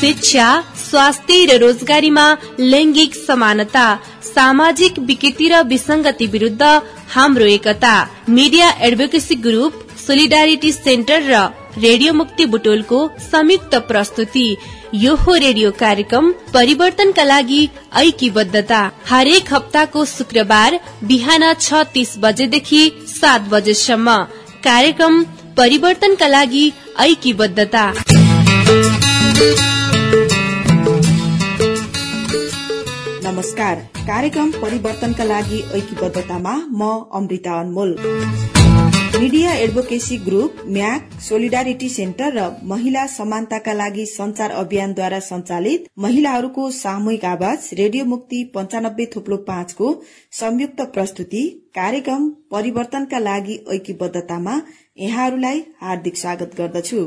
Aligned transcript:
शिक्षा 0.00 0.48
स्वास्थ्य 0.80 1.44
र 1.46 1.56
रोजगारीमा 1.60 2.26
लैंगिक 2.60 3.14
समानता 3.16 3.86
सामाजिक 4.24 4.98
विकृति 5.08 5.48
र 5.48 5.62
विसंगति 5.68 6.26
विरूद्ध 6.34 6.62
हाम्रो 7.14 7.46
एकता 7.56 7.94
media 8.38 8.68
advocacy 8.88 9.34
group 9.46 9.72
solidarity 10.06 10.70
centre 10.72 11.22
radio 11.30 11.40
radio 11.84 12.12
मुक्ति 12.20 12.44
बुटोलको 12.52 12.98
संयुक्त 13.22 13.74
प्रस्तुति 13.88 14.46
यो 14.94 15.14
हो 15.24 15.34
रेडियो 15.44 15.70
कार्यक्रम 15.80 16.30
परिवर्तनका 16.54 17.24
लागि 17.24 17.60
ऐक्यबद्धता 18.02 18.80
हरेक 19.10 19.52
हप्ताको 19.54 20.04
शुक्रबार 20.16 20.78
बिहान 21.10 21.44
छ 21.56 21.82
तीस 21.94 22.14
बजेदेखि 22.24 22.82
सात 23.10 23.48
बजेसम्म 23.54 24.16
कार्यक्रम 24.64 25.22
परिवर्तनका 25.58 26.28
लागि 26.28 26.64
ऐक्यबद्धता 27.00 27.84
नमस्कार। 33.28 33.78
कार्यक्रम 33.98 34.50
परिवर्तनका 34.52 35.24
लागि 35.24 35.58
ऐक्यबद्धतामा 35.76 36.52
म 36.72 36.86
Amrita 37.14 37.58
Anmol. 37.60 37.90
Media 39.20 39.52
advocacy 39.54 40.16
group 40.18 40.62
Mac 40.68 41.10
solidarity 41.20 41.88
centre 41.88 42.32
र 42.36 42.46
महिला 42.64 43.06
समानताका 43.08 43.72
लागि 43.72 44.06
संचार 44.06 44.50
अभियानद्वारा 44.62 45.18
संचालित 45.20 45.88
महिलाहरूको 45.98 46.70
सामूहिक 46.78 47.24
आवाज 47.26 47.68
रेडियो 47.74 48.04
मुक्ति 48.06 48.42
पञ्चानब्बे 48.54 49.10
थुप्लो 49.14 49.36
पाँचको 49.44 49.94
संयुक्त 50.40 50.80
प्रस्तुति 50.94 51.44
कार्यक्रम 51.74 52.28
परिवर्तनका 52.50 53.18
लागि 53.20 53.60
ऐक्यबद्धतामा 53.74 54.60
यहाँहरूलाई 54.98 55.64
हार्दिक 55.82 56.16
स्वागत 56.16 56.56
गर्दछु। 56.58 57.04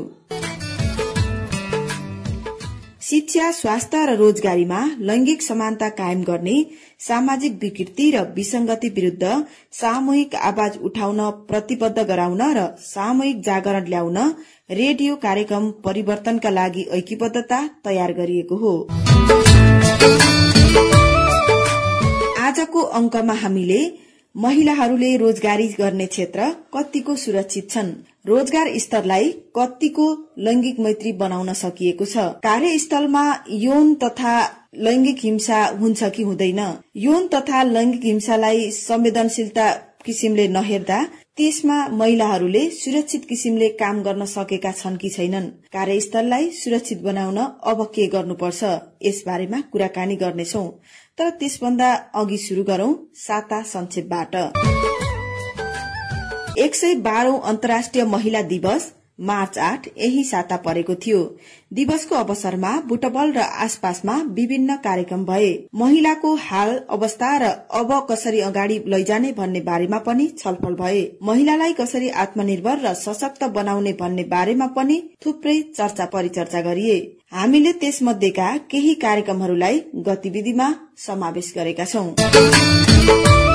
शिक्षा 3.12 3.50
स्वास्थ्य 3.50 4.04
र 4.06 4.12
रोजगारीमा 4.16 4.78
लैंगिक 4.98 5.42
समानता 5.42 5.88
कायम 5.88 6.22
गर्ने 6.24 6.54
सामाजिक 6.98 7.58
विकृति 7.62 8.10
र 8.10 8.20
विसंगति 8.36 8.88
विरूद्ध 8.88 9.32
सामूहिक 9.72 10.34
आवाज 10.40 10.78
उठाउन 10.82 11.18
प्रतिबद्ध 11.48 12.02
गराउन 12.02 12.40
र 12.56 12.62
सामूहिक 12.80 13.42
जागरण 13.42 13.88
ल्याउन 13.88 14.16
रेडियो 14.70 15.16
कार्यक्रम 15.16 15.70
परिवर्तनका 15.84 16.50
लागि 16.50 16.82
ऐक्यबद्धता 16.92 17.58
तयार 17.84 18.12
गरिएको 18.12 18.56
हो। 18.56 18.72
आजको 22.40 22.80
अंकमा 23.00 23.34
हामीले 23.42 23.80
महिलाहरूले 24.34 25.16
रोजगारी 25.16 25.68
गर्ने 25.78 26.06
क्षेत्र 26.06 26.48
कतिको 26.74 27.16
सुरक्षित 27.16 27.70
छन्? 27.70 27.92
रोजगार 28.26 28.68
स्तरलाई 28.78 29.30
कतिको 29.56 30.04
लैंगिक 30.38 30.80
मैत्री 30.80 31.12
बनाउन 31.12 31.52
सकिएको 31.52 32.04
छ। 32.04 32.16
कार्यस्थलमा 32.16 33.22
यौन 33.50 33.94
तथा 33.94 34.34
लैंगिक 34.78 35.18
हिंसा 35.18 35.64
हुन्छ 35.80 36.04
कि 36.04 36.22
हुँदैन? 36.22 36.60
यौन 36.96 37.26
तथा 37.28 37.62
लैंगिक 37.62 38.04
हिंसालाई 38.04 38.70
संवेदनशीलता 38.70 39.70
किसिमले 40.06 40.48
नहेर्दा 40.48 41.02
त्यसमा 41.36 41.88
महिलाहरूले 41.88 42.70
सुरक्षित 42.70 43.24
किसिमले 43.24 43.68
काम 43.68 44.02
गर्न 44.02 44.24
सकेका 44.24 44.72
छन् 44.72 44.96
कि 44.96 45.08
छैनन्? 45.08 45.46
कार्यस्थललाई 45.72 46.50
सुरक्षित 46.50 47.02
बनाउन 47.02 47.36
अब 47.36 47.82
के 47.94 48.06
गर्नुपर्छ? 48.06 48.64
यस 49.02 49.22
बारेमा 49.26 49.60
कुराकानी 49.72 50.16
गर्नेछौ। 50.16 50.66
तर 51.18 51.30
त्यसभन्दा 51.30 51.92
अघि 52.14 52.36
शुरू 52.36 52.64
गरौं 52.64 52.94
साता 53.14 53.62
संक्षेपबाट। 53.62 54.36
एक 56.58 56.74
सय 56.74 56.94
बाह्रौं 56.94 57.38
अन्तर्राष्ट्रिय 57.40 58.04
महिला 58.04 58.40
दिवस 58.42 58.92
मार्च 59.20 59.58
आठ 59.58 59.86
यही 59.98 60.22
साता 60.24 60.56
परेको 60.56 60.94
थियो। 60.94 61.18
दिवसको 61.72 62.14
अवसरमा 62.14 62.70
बुटबल 62.88 63.32
र 63.32 63.38
आसपासमा 63.38 64.16
विभिन्न 64.30 64.76
कार्यक्रम 64.76 65.24
भए। 65.24 65.48
महिलाको 65.74 66.34
हाल 66.40 66.70
अवस्था 66.90 67.36
र 67.38 67.50
अब 67.72 67.92
कसरी 68.10 68.40
अगाडि 68.40 68.78
लैजाने 68.86 69.32
भन्ने 69.32 69.60
बारेमा 69.60 69.98
पनि 69.98 70.26
छलफल 70.38 70.74
भए। 70.74 71.00
महिलालाई 71.22 71.72
कसरी 71.72 72.08
आत्मनिर्भर 72.24 72.78
र 72.78 72.94
सशक्त 72.94 73.44
बनाउने 73.54 73.92
भन्ने 73.92 74.24
बारेमा 74.24 74.66
पनि 74.66 75.02
थुप्रै 75.26 75.60
चर्चा 75.76 76.04
परिचर्चा 76.06 76.60
गरिए। 76.60 76.98
हामीले 77.32 77.72
त्यसमध्येका 77.72 78.56
केही 78.70 78.94
कार्यक्रमहरूलाई 78.98 79.82
गतिविधिमा 80.06 80.74
समावेश 80.98 81.52
गरेका 81.56 81.84
छौं। 81.84 83.51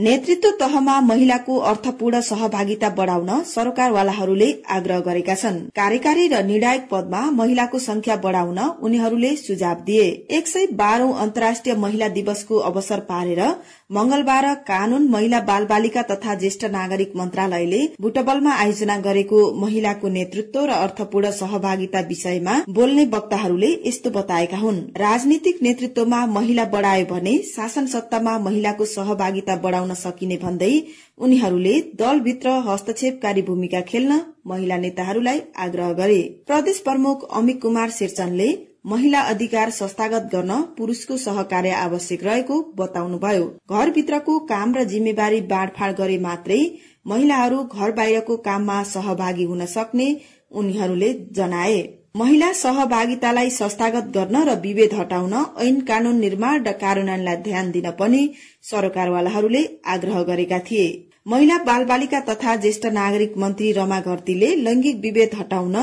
नेतृत्व 0.00 0.50
तहमा 0.50 1.00
महिलाको 1.00 1.56
अर्थपूर्ण 1.60 2.20
सहभागिता 2.20 2.88
बढ़ाउन 2.90 3.42
सरकारवालाहरूले 3.44 4.46
आग्रह 4.70 5.00
गरेका 5.00 5.34
छन्। 5.34 5.58
कार्यकारी 5.76 6.28
र 6.28 6.42
निर्णायक 6.44 6.86
पदमा 6.90 7.20
महिलाको 7.30 7.78
संख्या 7.78 8.16
बढ़ाउन 8.16 8.58
उनीहरूले 8.58 9.34
सुझाव 9.36 9.82
दिए। 9.86 10.06
एक 10.30 10.48
सय 10.48 10.66
बाह्रौं 10.72 11.12
अन्तर्राष्ट्रिय 11.16 11.76
महिला 11.76 12.08
दिवसको 12.08 12.58
अवसर 12.70 13.00
पारेर 13.10 13.42
मंगलबार 13.90 14.46
कानून 14.66 15.06
महिला 15.10 15.38
बाल 15.40 15.64
बालिका 15.66 16.02
तथा 16.10 16.34
ज्येष्ठ 16.34 16.64
नागरिक 16.64 17.16
मन्त्रालयले 17.16 17.80
बुटबलमा 18.00 18.50
आयोजना 18.54 18.96
गरेको 18.98 19.40
महिलाको 19.60 20.08
नेतृत्व 20.08 20.64
र 20.64 20.76
अर्थपूर्ण 20.76 21.30
सहभागिता 21.32 22.00
विषयमा 22.08 22.54
बोल्ने 22.70 23.04
वक्ताहरूले 23.14 23.72
यस्तो 23.86 24.10
बताएका 24.10 24.58
हुन्। 24.58 24.78
राजनीतिक 24.98 25.62
नेतृत्वमा 25.62 26.24
महिला 26.28 26.64
बढ़ायो 26.70 27.06
भने 27.06 27.36
शासन 27.46 27.86
सत्तामा 27.88 28.38
महिलाको 28.46 28.84
सहभागिता 28.86 29.56
बढ़ाउन 29.58 29.94
सकिने 29.96 30.36
भन्दै 30.38 30.72
उनीहरूले 31.18 31.74
दलभित्र 31.98 32.56
हस्तक्षेपकारी 32.68 33.42
भूमिका 33.42 33.80
खेल्न 33.90 34.20
महिला 34.46 34.76
नेताहरूलाई 34.78 35.42
आग्रह 35.58 35.92
गरे। 35.94 36.22
प्रदेश 36.46 36.78
प्रमुख 36.80 37.28
अमित 37.32 37.60
कुमार 37.62 37.90
शेरचनले 37.92 38.50
महिला 38.84 39.20
अधिकार 39.20 39.70
संस्थागत 39.70 40.28
गर्न 40.32 40.60
पुरूषको 40.78 41.16
सहकार्य 41.16 41.70
आवश्यक 41.70 42.22
रहेको 42.24 42.60
बताउनुभयो। 42.76 43.44
घरभित्रको 43.70 44.38
काम 44.46 44.74
र 44.74 44.84
जिम्मेवारी 44.84 45.40
बाँडफाँड 45.46 45.96
गरे 45.96 46.16
मात्रै 46.18 46.60
महिलाहरू 47.06 47.62
घर 47.64 47.92
बाहिरको 47.92 48.36
काममा 48.38 48.82
सहभागी 48.84 49.44
हुन 49.44 49.64
सक्ने 49.66 50.08
उनीहरूले 50.52 51.12
जनाए। 51.32 51.78
महिला 52.16 52.52
सहभागितालाई 52.52 53.50
संस्थागत 53.50 54.10
गर्न 54.14 54.42
र 54.48 54.54
विभेद 54.60 54.94
हटाउन 54.94 55.34
ऐन 55.60 55.80
कानून 55.88 56.18
निर्माण 56.18 56.64
र 56.64 56.72
कार्यान्वयनलाई 56.80 57.36
ध्यान 57.42 57.70
दिन 57.70 57.90
पनि 58.00 58.22
सरकारवालाहरूले 58.70 59.62
आग्रह 59.88 60.22
गरेका 60.22 60.58
थिए। 60.60 60.86
महिला 61.26 61.58
बाल 61.64 61.84
बालिका 61.84 62.20
तथा 62.28 62.56
ज्येष्ठ 62.56 62.86
नागरिक 62.94 63.36
मन्त्री 63.38 63.72
रमा 63.72 64.00
घरतीले 64.00 64.54
लैंगिक 64.58 64.96
विभेद 65.00 65.34
हटाउन 65.34 65.76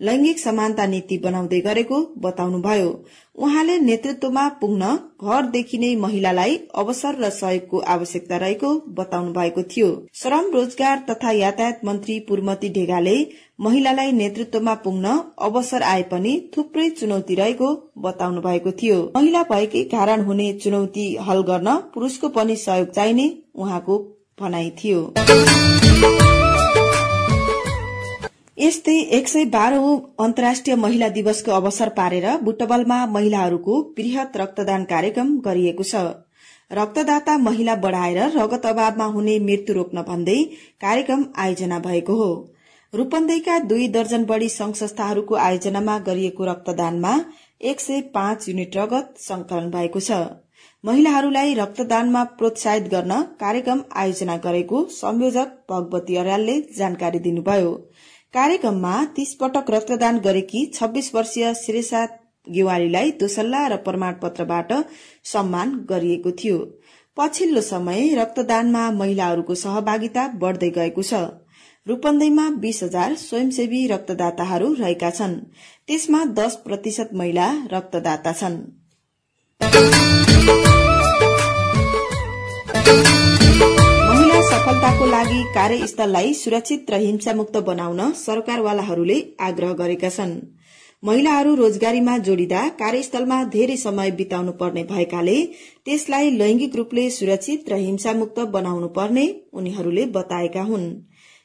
लैंगिक 0.00 0.38
समानता 0.38 0.84
नीति 0.86 1.16
बनाउँदै 1.18 1.60
गरेको 1.60 1.96
बताउनुभयो। 2.18 2.90
उहाँले 3.38 3.78
नेतृत्वमा 3.80 4.46
पुग्न 4.60 4.86
घरदेखि 5.22 5.78
नै 5.78 5.94
महिलालाई 5.96 6.56
अवसर 6.74 7.18
र 7.20 7.30
सहयोगको 7.30 7.78
आवश्यकता 7.94 8.36
रहेको 8.36 8.70
बताउनु 8.98 9.32
भएको 9.32 9.62
थियो। 9.72 9.88
श्रम 10.14 10.50
रोजगार 10.54 11.04
तथा 11.10 11.30
यातायात 11.32 11.80
मन्त्री 11.84 12.18
पूर्वमती 12.28 12.68
ढेगाले 12.68 13.16
महिलालाई 13.60 14.12
नेतृत्वमा 14.12 14.74
पुग्न 14.84 15.18
अवसर 15.40 15.82
आए 15.82 16.02
पनि 16.12 16.32
थुप्रै 16.56 16.88
चुनौती 16.90 17.34
रहेको 17.34 17.68
बताउनु 17.98 18.40
भएको 18.40 18.72
थियो। 18.82 19.02
महिला 19.16 19.42
भएकै 19.50 19.84
कारण 19.92 20.24
हुने 20.24 20.52
चुनौती 20.64 21.06
हल 21.28 21.42
गर्न 21.42 21.76
पुरूषको 21.94 22.28
पनि 22.30 22.56
सहयोग 22.58 22.90
चाहिने 22.90 23.30
उहाँको 23.56 23.98
भनाइ 24.40 24.70
थियो। 24.78 25.00
यस्तै 28.60 28.94
एक 29.16 29.28
सय 29.28 29.44
बाह्रौं 29.52 29.92
अन्तर्राष्ट्रिय 30.24 30.74
महिला 30.76 31.08
दिवसको 31.08 31.52
अवसर 31.58 31.90
पारेर 31.98 32.24
बुटबलमा 32.40 32.98
महिलाहरूको 33.06 33.76
वृहत 33.98 34.36
रक्तदान 34.36 34.84
कार्यक्रम 34.90 35.30
गरिएको 35.46 35.86
छ। 35.90 36.02
रक्तदाता 36.70 37.36
महिला 37.38 37.76
बढ़ाएर 37.84 38.18
रगत 38.34 38.66
अभावमा 38.66 39.06
हुने 39.14 39.38
मृत्यु 39.46 39.76
रोक्न 39.76 40.02
भन्दै 40.10 40.36
कार्यक्रम 40.80 41.24
आयोजना 41.44 41.78
भएको 41.86 42.18
हो। 42.20 42.28
रूपन्देहीका 42.92 43.58
दुई 43.70 43.88
दर्जन 43.96 44.24
बढ़ी 44.24 44.48
संघ 44.50 44.74
संस्थाहरूको 44.74 45.40
आयोजनामा 45.46 45.96
गरिएको 46.10 46.50
रक्तदानमा 46.50 47.14
एक 47.64 47.80
सय 47.80 48.00
पाँच 48.14 48.48
युनिट 48.48 48.76
रगत 48.76 49.14
संकलन 49.22 49.70
भएको 49.70 50.00
छ। 50.02 50.20
महिलाहरूलाई 50.84 51.54
रक्तदानमा 51.54 52.28
प्रोत्साहित 52.38 52.92
गर्न 52.92 53.20
कार्यक्रम 53.40 53.82
आयोजना 53.96 54.36
गरेको 54.44 54.86
संयोजक 54.92 55.58
भगवती 55.70 56.16
अर्यालले 56.16 56.60
जानकारी 56.76 57.18
दिनुभयो। 57.26 57.74
कार्यक्रममा 58.34 59.04
तीस 59.16 59.34
पटक 59.34 59.70
रक्तदान 59.70 60.18
गरेकी 60.18 60.60
छब्बीस 60.74 61.10
वर्षीय 61.14 61.52
श्रेषा 61.54 62.02
गेवालीलाई 62.46 63.10
दोसल्ला 63.20 63.62
र 63.66 63.76
प्रमाणपत्रबाट 63.76 64.72
सम्मान 65.24 65.72
गरिएको 65.90 66.30
थियो। 66.32 66.58
पछिल्लो 67.16 67.60
समय 67.60 68.14
रक्तदानमा 68.14 68.90
महिलाहरूको 68.90 69.54
सहभागिता 69.54 70.28
बढ़दै 70.38 70.70
गएको 70.70 71.02
छ। 71.02 71.22
रूपन्देहीमा 71.86 72.48
बीस 72.62 72.82
हजार 72.82 73.14
स्वयंसेवी 73.14 73.86
रक्तदाताहरू 73.86 74.72
रहेका 74.74 75.10
छन्। 75.10 75.34
त्यसमा 75.86 76.24
दश 76.38 76.54
प्रतिशत 76.64 77.10
महिला 77.14 77.48
रक्तदाता 77.72 78.32
छन्। 78.32 78.56
सफलताको 84.42 85.06
लागि 85.06 85.42
कार्यस्थललाई 85.54 86.32
सुरक्षित 86.34 86.90
र 86.90 86.98
हिंसामुक्त 87.00 87.56
बनाउन 87.64 88.00
सरकारवालाहरूले 88.16 89.16
आग्रह 89.40 89.72
गरेका 89.72 90.08
छन्। 90.08 90.32
महिलाहरू 91.02 91.54
रोजगारीमा 91.54 92.16
जोडिँदा 92.18 92.62
कार्यस्थलमा 92.78 93.42
धेरै 93.54 93.76
समय 93.76 94.10
बिताउनु 94.20 94.52
पर्ने 94.52 94.84
भएकाले 94.84 95.36
त्यसलाई 95.84 96.30
लैंगिक 96.36 96.76
रूपले 96.76 97.04
सुरक्षित 97.10 97.68
र 97.68 97.80
हिंसामुक्त 97.82 98.40
बनाउनु 98.56 98.88
पर्ने 98.96 99.26
उनीहरूले 99.52 100.06
बताएका 100.16 100.62
हुन्। 100.62 100.88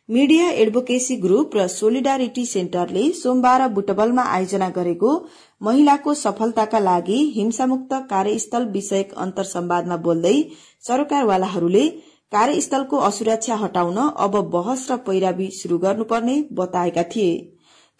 मीडिया 0.10 0.50
एडभोकेसी 0.64 1.16
ग्रुप 1.18 1.56
र 1.58 1.68
सोलिडारिटी 1.68 2.46
सेन्टरले 2.46 3.06
सोमबार 3.20 3.68
बुटबलमा 3.76 4.24
आयोजना 4.32 4.70
गरेको 4.72 5.14
महिलाको 5.62 6.14
सफलताका 6.16 6.80
लागि 6.80 7.22
हिंसामुक्त 7.36 7.94
कार्यस्थल 8.10 8.66
विषयक 8.74 9.14
अन्तर 9.18 9.54
संवादमा 9.54 9.98
बोल्दै 10.06 10.38
सरकारवालाहरूले 10.88 11.88
कार्यस्थलको 12.36 12.98
असुरक्षा 13.00 13.56
हटाउन 13.56 13.98
अब 14.20 14.34
बहस 14.54 14.82
र 14.92 14.96
पैरावी 15.04 15.46
शुरू 15.52 15.78
गर्नुपर्ने 15.80 16.34
बताएका 16.54 17.04
थिए। 17.12 17.36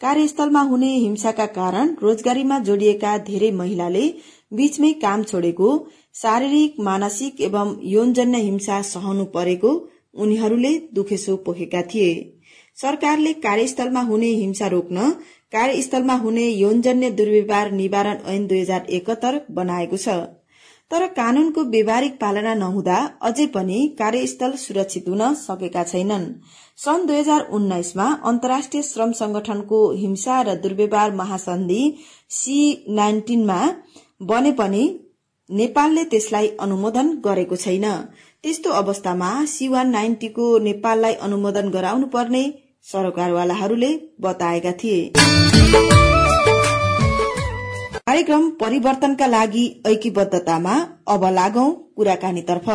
कार्यस्थलमा 0.02 0.62
हुने 0.62 0.90
हिंसाका 0.96 1.46
कारण 1.54 1.94
रोजगारीमा 2.02 2.58
जोडिएका 2.68 3.18
धेरै 3.30 3.52
महिलाले 3.60 4.04
बीचमै 4.52 4.92
काम 5.04 5.24
छोडेको 5.24 5.70
शारीरिक 6.16 6.76
मानसिक 6.82 7.42
एवं 7.42 7.74
यौनजन्य 7.94 8.42
हिंसा 8.42 8.82
सहनु 8.92 9.26
परेको 9.34 9.74
उनीहरूले 10.20 10.74
दुखेसो 10.94 11.36
पोखेका 11.46 11.82
थिए। 11.94 12.12
सरकारले 12.78 13.34
कार्यस्थलमा 13.42 14.02
हुने 14.06 14.36
हिंसा 14.36 14.68
रोक्न 14.70 15.10
कार्यस्थलमा 15.54 16.16
हुने 16.24 16.48
यौनजन्य 16.50 17.12
दुर्व्यवहार 17.20 17.72
निवारण 17.74 18.18
ऐन 18.34 18.48
दुई 18.48 18.62
हजार 18.62 19.46
बनाएको 19.52 19.98
छ। 19.98 20.24
तर 20.96 21.06
कानूनको 21.14 21.64
व्यवहारिक 21.72 22.14
पालना 22.20 22.54
नहुँदा 22.56 22.98
अझै 23.22 23.46
पनि 23.56 23.80
कार्यस्थल 24.00 24.52
सुरक्षित 24.58 25.08
हुन 25.10 25.24
सकेका 25.36 25.84
छैनन्। 25.84 26.24
सन् 26.78 27.06
दुई 27.08 27.18
हजार 27.18 27.42
उन्नाइसमा 27.52 28.06
अन्तर्राष्ट्रिय 28.24 28.84
श्रम 28.84 29.12
संगठनको 29.12 29.80
हिंसा 29.94 30.42
र 30.42 30.56
दुर्व्यवहार 30.58 31.12
महासन्धि 31.16 31.82
सी 32.30 32.58
नाइन्टिनमा 32.92 33.60
बने 34.24 34.52
पनि 34.52 34.84
नेपालले 35.50 36.04
त्यसलाई 36.06 36.48
अनुमोदन 36.60 37.12
गरेको 37.26 37.56
छैन। 37.58 37.86
त्यस्तो 38.44 38.70
अवस्थामा 38.76 39.34
सी 39.48 39.68
वान 39.68 39.90
नाइन्टीको 39.90 40.48
नेपाललाई 40.62 41.14
अनुमोदन 41.28 41.70
गराउनु 41.70 42.08
पर्ने 42.16 42.44
सरकारवालाहरूले 42.86 43.94
बताएका 44.22 44.72
थिए। 44.84 46.05
कार्यक्रम 48.16 48.50
परिवर्तनका 48.60 49.26
लागि 49.28 49.64
ऐक्यबद्धतामा 49.86 50.74
अब 51.14 51.24
लागौं 51.30 51.72
कुराकानीतर्फ। 51.96 52.68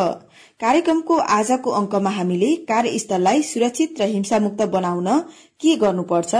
कार्यक्रमको 0.60 1.16
आजको 1.36 1.70
अंकमा 1.70 2.10
हामीले 2.10 2.50
कार्यस्थललाई 2.70 3.42
सुरक्षित 3.42 4.00
र 4.00 4.08
हिंसामुक्त 4.10 4.60
बनाउन 4.74 5.08
के 5.60 5.76
गर्नुपर्छ 5.84 6.34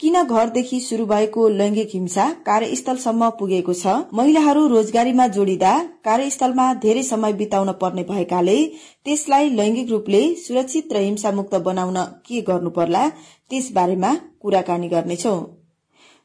किन 0.00 0.22
घरदेखि 0.22 0.78
शुरू 0.80 1.06
भएको 1.06 1.48
लैंगिक 1.56 1.90
हिंसा 1.94 2.28
कार्यस्थलसम्म 2.46 3.30
पुगेको 3.40 3.74
छ 3.80 3.96
महिलाहरू 4.20 4.66
रोजगारीमा 4.74 5.26
जोडिँदा 5.38 5.74
कार्यस्थलमा 6.04 6.68
धेरै 6.86 7.02
समय 7.10 7.32
बिताउन 7.42 7.72
पर्ने 7.82 8.06
भएकाले 8.12 8.56
त्यसलाई 8.78 9.50
लैंगिक 9.58 9.90
रूपले 9.90 10.22
सुरक्षित 10.44 10.92
र 10.92 11.04
हिंसामुक्त 11.08 11.60
बनाउन 11.66 12.00
के 12.30 12.46
गर्नु 12.52 12.74
पर्ला 12.78 13.04
त्यस 13.10 13.70
बारेमा 13.74 14.14
कुराकानी 14.40 14.94
गर्नेछौं। 14.96 15.38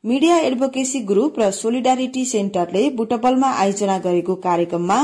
मीडिया 0.03 0.35
एडभोकेसी 0.39 0.99
ग्रुप 1.07 1.39
र 1.39 1.49
सोलिडारिटी 1.51 2.23
सेन्टरले 2.25 2.83
बुटबलमा 2.91 3.47
आयोजना 3.63 3.97
गरेको 4.05 4.35
कार्यक्रममा 4.45 4.99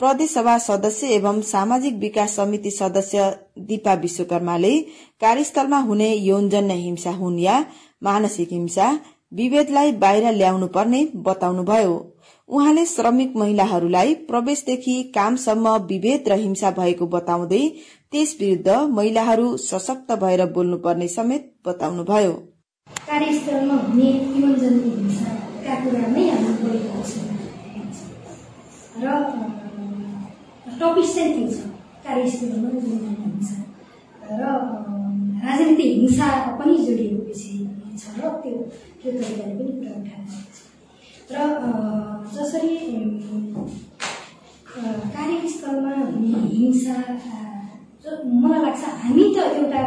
प्रदेशसभा 0.00 0.56
सदस्य 0.58 1.06
एवं 1.14 1.40
सामाजिक 1.50 1.94
विकास 2.00 2.34
समिति 2.36 2.70
सदस्य 2.70 3.30
दिपा 3.70 3.94
विश्वकर्माले 4.02 4.74
कार्यस्थलमा 5.20 5.78
हुने 5.88 6.12
यौनजन्य 6.12 6.74
हिंसा 6.74 7.12
हुन् 7.14 7.40
या 7.40 7.56
मानसिक 8.02 8.52
हिंसा 8.52 8.92
विभेदलाई 9.32 9.92
बाहिर 10.04 10.30
ल्याउनु 10.32 10.66
पर्ने 10.76 11.04
बताउनुभयो। 11.24 11.98
उहाँले 12.48 12.86
श्रमिक 12.86 13.36
महिलाहरूलाई 13.36 14.14
प्रवेशदेखि 14.30 15.02
कामसम्म 15.14 15.76
विभेद 15.90 16.28
र 16.28 16.42
हिंसा 16.46 16.70
भएको 16.80 17.06
बताउँदै 17.16 17.66
त्यस 18.12 18.36
विरूद्ध 18.40 18.90
महिलाहरू 18.96 19.56
सशक्त 19.68 20.18
भएर 20.22 20.50
बोल्नुपर्ने 20.52 21.08
समेत 21.10 21.54
बताउनुभयो। 21.66 22.42
कार्यस्थलमा 23.08 23.76
हुने 23.86 24.08
यौनजन्य 24.40 24.90
हिंसाका 24.98 25.74
कुरा 25.84 26.06
नै 26.14 26.22
हामी 26.30 26.52
बोलेको 26.60 26.98
छौँ। 27.10 27.26
र 29.02 29.06
टपिक 30.80 31.06
चाहिँ 31.14 31.32
के 31.34 31.44
छ? 31.54 31.56
कार्यस्थलमा 32.06 32.68
यौनजन्य 32.74 33.10
हिंसा 33.22 33.56
र 34.40 34.42
राजनीतिक 35.44 35.90
हिंसा 36.00 36.26
पनि 36.58 36.74
जोडिएको 36.86 37.20
विषय 37.28 37.56
छ 38.00 38.02
र 38.18 38.22
त्यो 38.42 38.54
त्यो 39.00 39.10
तरिकाले 39.12 39.54
पनि 39.58 39.72
कुरा 39.78 39.92
उठाएको 40.00 40.36
छ। 40.54 40.58
र 41.32 41.36
जसरी 42.34 42.74
कार्यस्थलमा 45.16 45.92
हुने 46.10 46.32
हिंसा 46.56 46.96
मलाई 48.42 48.60
लाग्छ 48.64 48.82
हामी 49.02 49.24
त 49.34 49.36
एउटा 49.58 49.80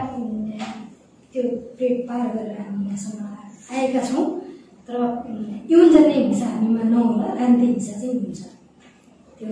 त्यो 1.37 1.49
प्रेट 1.77 1.97
पार 2.09 2.25
गरेर 2.33 2.57
हामी 2.57 2.85
यहाँसम्म 2.85 3.21
आएका 3.77 4.01
छौँ। 4.09 4.25
तर 4.89 4.97
यौनजन्य 5.69 6.13
हिंसा 6.13 6.45
हामीमा 6.45 6.83
नहुँदा 6.89 7.27
राजनीतिक 7.39 7.69
हिंसा 7.69 7.93
चाहिँ 8.01 8.13
हुन्छ। 8.19 8.41
त्यो 9.37 9.49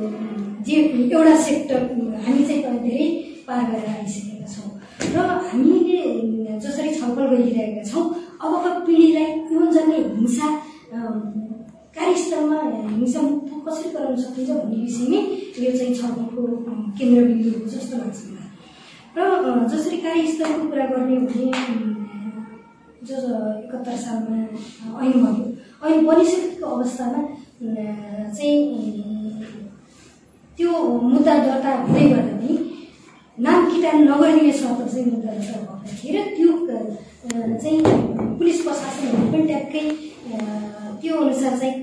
जे 0.65 0.75
एउटा 1.13 1.35
सेक्टर 1.45 1.79
हामी 2.25 2.43
चाहिँ 2.47 2.79
धेरै 2.85 3.05
पार 3.47 3.61
गरेर 3.71 3.89
आइसकेका 3.89 4.47
छौँ। 4.53 4.69
र 5.13 5.17
हामीले 5.45 6.57
जसरी 6.65 6.89
छलफल 6.97 7.25
गरिरहेका 7.31 7.83
छौँ 7.91 8.03
अबको 8.41 8.69
पिँढीलाई 8.85 9.29
यौनजन्य 9.53 9.97
हिंसा 10.17 10.47
कार्यस्थलमा 11.97 12.57
हिंसामुक्त 12.97 13.51
कसरी 13.67 13.89
गराउन 13.93 14.15
सकिन्छ 14.23 14.49
भन्ने 14.49 14.77
विषयमै 14.81 15.21
यो 15.65 15.77
चाहिँ 15.77 15.93
छलफलको 16.01 16.41
केन्द्रबिन्दु 16.97 17.49
जस्तो 17.75 17.97
लाग्छ 18.01 18.19
मलाई। 18.25 18.44
र 19.17 19.67
जसरी 19.71 19.97
कार्यस्थलको 19.97 20.69
कुरा 20.69 20.85
गर्ने 20.85 21.15
हो 21.15 21.27
भने 21.27 21.93
जो 23.07 23.15
एकहत्तर 23.15 23.97
सालमा 23.97 24.37
ऐन 25.01 25.13
बन्यो 25.23 25.45
ऐन 25.87 26.05
बनिसकेको 26.05 26.65
अवस्थामा 26.67 27.21
चाहिँ 28.31 28.59
त्यो 30.59 30.71
मुद्दा 31.03 31.37
दर्ता 31.37 31.71
हुँदै 31.77 32.07
गर्दा 32.09 32.35
पनि 32.35 32.57
नाम 33.37 33.69
किटान 33.71 34.03
नगरिने 34.09 34.51
चाहिँ 34.51 35.05
मुद्दा 35.05 35.31
दर्ता 35.31 35.75
भएको 35.83 36.23
थियो 36.35 36.55
र 36.65 36.73
त्यो 36.73 37.57
चाहिँ 37.57 37.79
पुलिस 38.37 38.61
प्रशासनहरू 38.63 39.31
पनि 39.31 39.47
ट्याक्कै 39.47 39.89
त्यो 41.01 41.21
अनुसार 41.21 41.57
चाहिँ 41.59 41.73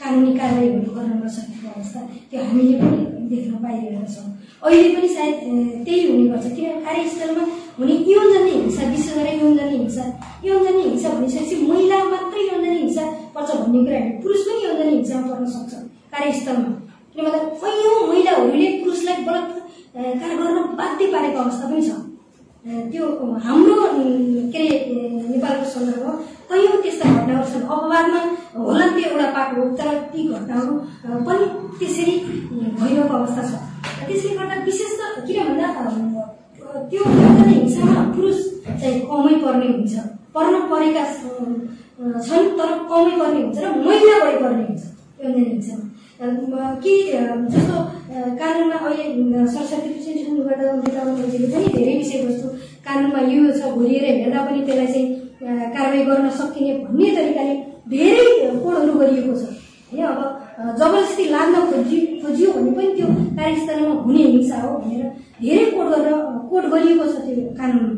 कानुनी 0.00 0.38
कारवाहीहरू 0.38 0.94
गर्न 0.94 1.22
नसकेको 1.24 1.74
अवस्था 1.74 2.00
त्यो 2.30 2.44
हामीले 2.44 2.80
पनि 2.80 3.15
देख्न 3.32 3.52
पाइरहेका 3.64 4.06
छौँ 4.14 4.28
अहिले 4.66 4.88
पनि 4.96 5.08
सायद 5.16 5.36
त्यही 5.86 6.00
हुने 6.08 6.24
गर्छ 6.28 6.46
किन 6.56 6.80
कार्यस्थलमा 6.86 7.44
हुने 7.78 7.94
यौनजन्य 8.12 8.52
हिंसा 8.52 8.88
विशेष 8.90 9.14
गरेर 9.18 9.42
यौनजन्य 9.42 9.76
हिंसा 9.76 10.04
यौनजन्य 10.44 10.88
हिंसा 10.88 11.08
भनिसकेपछि 11.16 11.56
महिला 11.70 11.98
मात्रै 12.14 12.46
यौनजन्य 12.48 12.78
हिंसा 12.78 13.04
पर्छ 13.34 13.50
भन्ने 13.60 13.84
कुरा 13.84 13.98
होइन 14.00 14.16
पुरुष 14.22 14.40
पनि 14.48 14.64
यौनजन्य 14.64 14.96
हिंसामा 14.96 15.34
पर्न 15.34 15.46
सक्छ 15.54 15.72
कार्यस्थलमा 16.14 16.72
किन 17.12 17.24
भन्दा 17.24 17.40
कैयौँ 17.62 18.00
महिलाहरूले 18.08 18.68
पुरुषलाई 18.82 19.22
बलात्कार 19.28 20.34
गर्न 20.42 20.58
बाध्य 20.80 21.06
पारेको 21.12 21.38
अवस्था 21.44 21.70
पनि 21.70 21.88
छ। 21.88 22.02
त्यो 22.66 23.06
हाम्रो 23.46 23.74
के 24.52 24.58
अरे 24.58 24.78
नेपालको 25.30 25.64
सन्दर्भमा 25.70 26.12
कैयौँ 26.50 26.76
त्यस्ता 26.82 27.06
घटनाहरू 27.14 27.46
छन्। 27.50 27.62
अपवादमा 27.74 28.20
होला 28.58 28.86
त्यो 28.94 29.10
एउटा 29.10 29.26
पाटो 29.36 29.54
हो 29.62 29.68
तर 29.78 29.88
ती 30.10 30.20
घटनाहरू 30.34 30.74
पनि 31.26 31.46
त्यसरी 31.78 32.14
भइरहेको 32.78 33.14
अवस्था 33.18 33.42
छ। 33.48 33.52
त्यसले 34.08 34.30
गर्दा 34.38 34.54
विशेष 34.66 34.92
त 34.98 35.02
किन 35.26 35.38
भन्दा 35.46 35.66
त्यो 36.90 37.02
हिंसामा 37.46 38.02
पुरुष 38.14 38.38
चाहिँ 38.66 39.00
कमै 39.10 39.34
पर्ने 39.46 39.66
हुन्छ। 39.66 39.94
पर्न 40.34 40.54
परेका 40.70 41.04
छन् 42.26 42.50
तर 42.58 42.70
कमै 42.90 43.12
पर्ने 43.20 43.40
हुन्छ 43.42 43.58
र 43.62 43.66
महिला 43.86 44.16
बढी 44.24 44.36
पर्ने 44.42 44.64
हुन्छ। 44.66 44.82
हिंसामा 45.22 45.84
कि 46.20 46.94
जस्तो 47.52 47.76
कानुनमा 48.40 48.76
अहिले 48.88 49.46
सरस्वती 49.46 49.88
विशेषण 49.88 50.36
गर्दा 50.48 50.72
नेताहरूले 50.72 51.48
पनि 51.52 51.66
धेरै 51.76 51.96
विषयवस्तु 51.96 52.48
कानुनमा 52.86 53.20
यो 53.32 53.52
छ 53.52 53.74
घोरिएर 53.76 54.04
हेर्दा 54.04 54.44
पनि 54.46 54.60
त्यसलाई 54.66 54.86
चाहिँ 54.86 55.06
कारवाही 55.74 56.04
गर्न 56.04 56.28
सकिने 56.38 56.72
भन्ने 56.84 57.10
तरिकाले 57.16 57.54
धेरै 57.92 58.24
कोडहरू 58.64 58.92
गरिएको 58.98 59.34
छ। 59.36 59.44
होइन 59.92 60.04
अब 60.06 60.20
जबरजस्ती 60.80 61.24
लाग्न 61.36 61.54
खोजि 61.70 61.98
खोजियो 62.22 62.52
भने 62.52 62.70
पनि 62.76 62.88
त्यो 62.96 63.06
कार्यस्थलमा 63.36 63.94
हुने 64.02 64.22
हिंसा 64.32 64.60
हो 64.60 64.76
भनेर 64.78 65.04
धेरै 65.42 65.64
कोड 65.70 65.86
गरेर 65.94 66.14
कोड 66.50 66.64
गरिएको 66.72 67.04
छ 67.12 67.16
त्यो 67.26 67.48
कानुनमा 67.60 67.92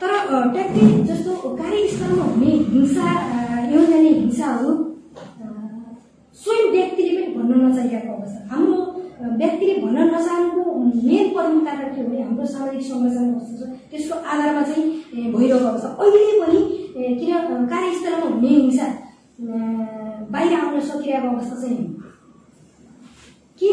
तर 0.00 0.12
ट्याक्कै 0.54 0.86
जस्तो 1.08 1.32
कार्यस्थलमा 1.62 2.24
हुने 2.32 2.52
हिंसा 2.72 3.06
यौनजन्य 3.72 4.08
हिंसाहरू 4.08 4.72
स्वयं 6.44 6.70
व्यक्तिले 6.72 7.12
पनि 7.16 7.34
भन्न 7.34 7.52
नचाहिरहेको 7.64 8.12
अवस्था। 8.14 8.40
हाम्रो 8.54 8.76
व्यक्तिले 9.40 9.74
भन्न 9.80 9.98
नचाहनुको 10.14 10.62
मेन 11.08 11.26
प्रमुख 11.34 11.64
कारण 11.66 11.88
के 11.94 12.00
हो 12.00 12.08
भने 12.08 12.22
हाम्रो 12.22 12.46
सामाजिक 12.46 12.82
संरचना 12.88 13.32
कस्तो 13.38 13.54
छ। 13.58 13.68
त्यसको 13.90 14.14
आधारमा 14.32 14.62
चाहिँ 14.62 14.84
भइरहेको 15.32 15.66
अवस्था। 15.66 15.88
अहिले 16.04 16.34
पनि 16.40 16.60
किन 17.18 17.30
कार्यस्थलमा 17.72 18.26
हुने 18.34 18.48
हिंसा 18.48 18.86
बाहिर 20.34 20.52
आउन 20.54 20.80
सकिरहेको 20.80 21.28
अवस्था 21.28 21.56
चाहिँ 21.62 21.84
कि 23.60 23.70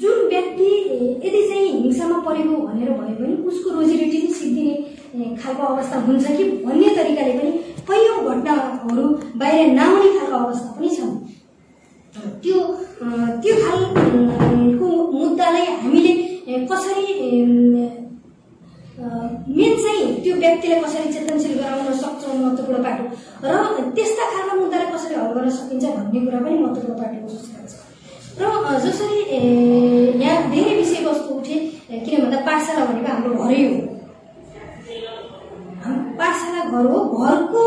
जुन 0.00 0.18
व्यक्ति 0.28 0.70
यदि 1.24 1.40
चाहिँ 1.48 1.68
हिंसामा 1.82 2.18
परेको 2.26 2.54
भनेर 2.66 2.90
भयो 2.90 3.14
भने 3.18 3.34
उसको 3.48 3.68
रोजीरोटी 3.70 4.18
चाहिँ 4.18 4.32
सिद्धिने 4.34 4.74
खालको 5.36 5.62
अवस्था 5.62 5.96
हुन्छ 6.06 6.26
कि 6.36 6.44
भन्ने 6.64 6.88
तरिकाले 6.96 7.09
घटनाहरू 8.28 9.04
बाहिर 9.40 9.66
नआउने 9.78 10.08
खालको 10.18 10.36
अवस्था 10.44 10.70
पनि 10.78 10.88
छन्। 10.96 11.14
त्यो 12.42 12.58
त्यो 13.42 13.54
खालको 13.62 14.88
मुद्दालाई 15.18 15.66
हामीले 15.82 16.12
कसरी 16.70 17.04
मेन 19.56 19.72
चाहिँ 19.82 20.06
त्यो 20.22 20.34
व्यक्तिलाई 20.36 20.80
कसरी 20.80 21.12
चेतनशील 21.12 21.54
गराउन 21.60 21.92
सक्छौँ 22.00 22.34
महत्त्वपूर्ण 22.40 22.78
पाटो 22.84 23.04
र 23.44 23.52
त्यस्ता 23.96 24.24
खालका 24.32 24.54
मुद्दालाई 24.60 24.88
कसरी 24.94 25.14
हल 25.20 25.30
गर्न 25.36 25.50
सकिन्छ 25.58 25.84
भन्ने 25.84 26.20
कुरा 26.24 26.38
पनि 26.44 26.56
महत्त्वपूर्ण 26.58 26.96
पाटोको 27.02 27.28
जस्तो 27.34 27.50
लाग्छ 27.56 27.72
र 28.40 28.42
जसरी 28.84 29.18
यहाँ 30.24 30.38
धेरै 30.50 30.74
विषयवस्तु 30.80 31.30
उठे 31.38 31.56
किन 32.04 32.20
भन्दा 32.22 32.38
पाठशाला 32.50 32.82
भनेको 32.90 33.08
हाम्रो 33.12 33.32
घरै 33.44 33.62
हो। 33.64 33.74
पाठशाला 36.20 36.62
घर 36.70 36.84
हो 36.92 36.98
घरको 37.24 37.62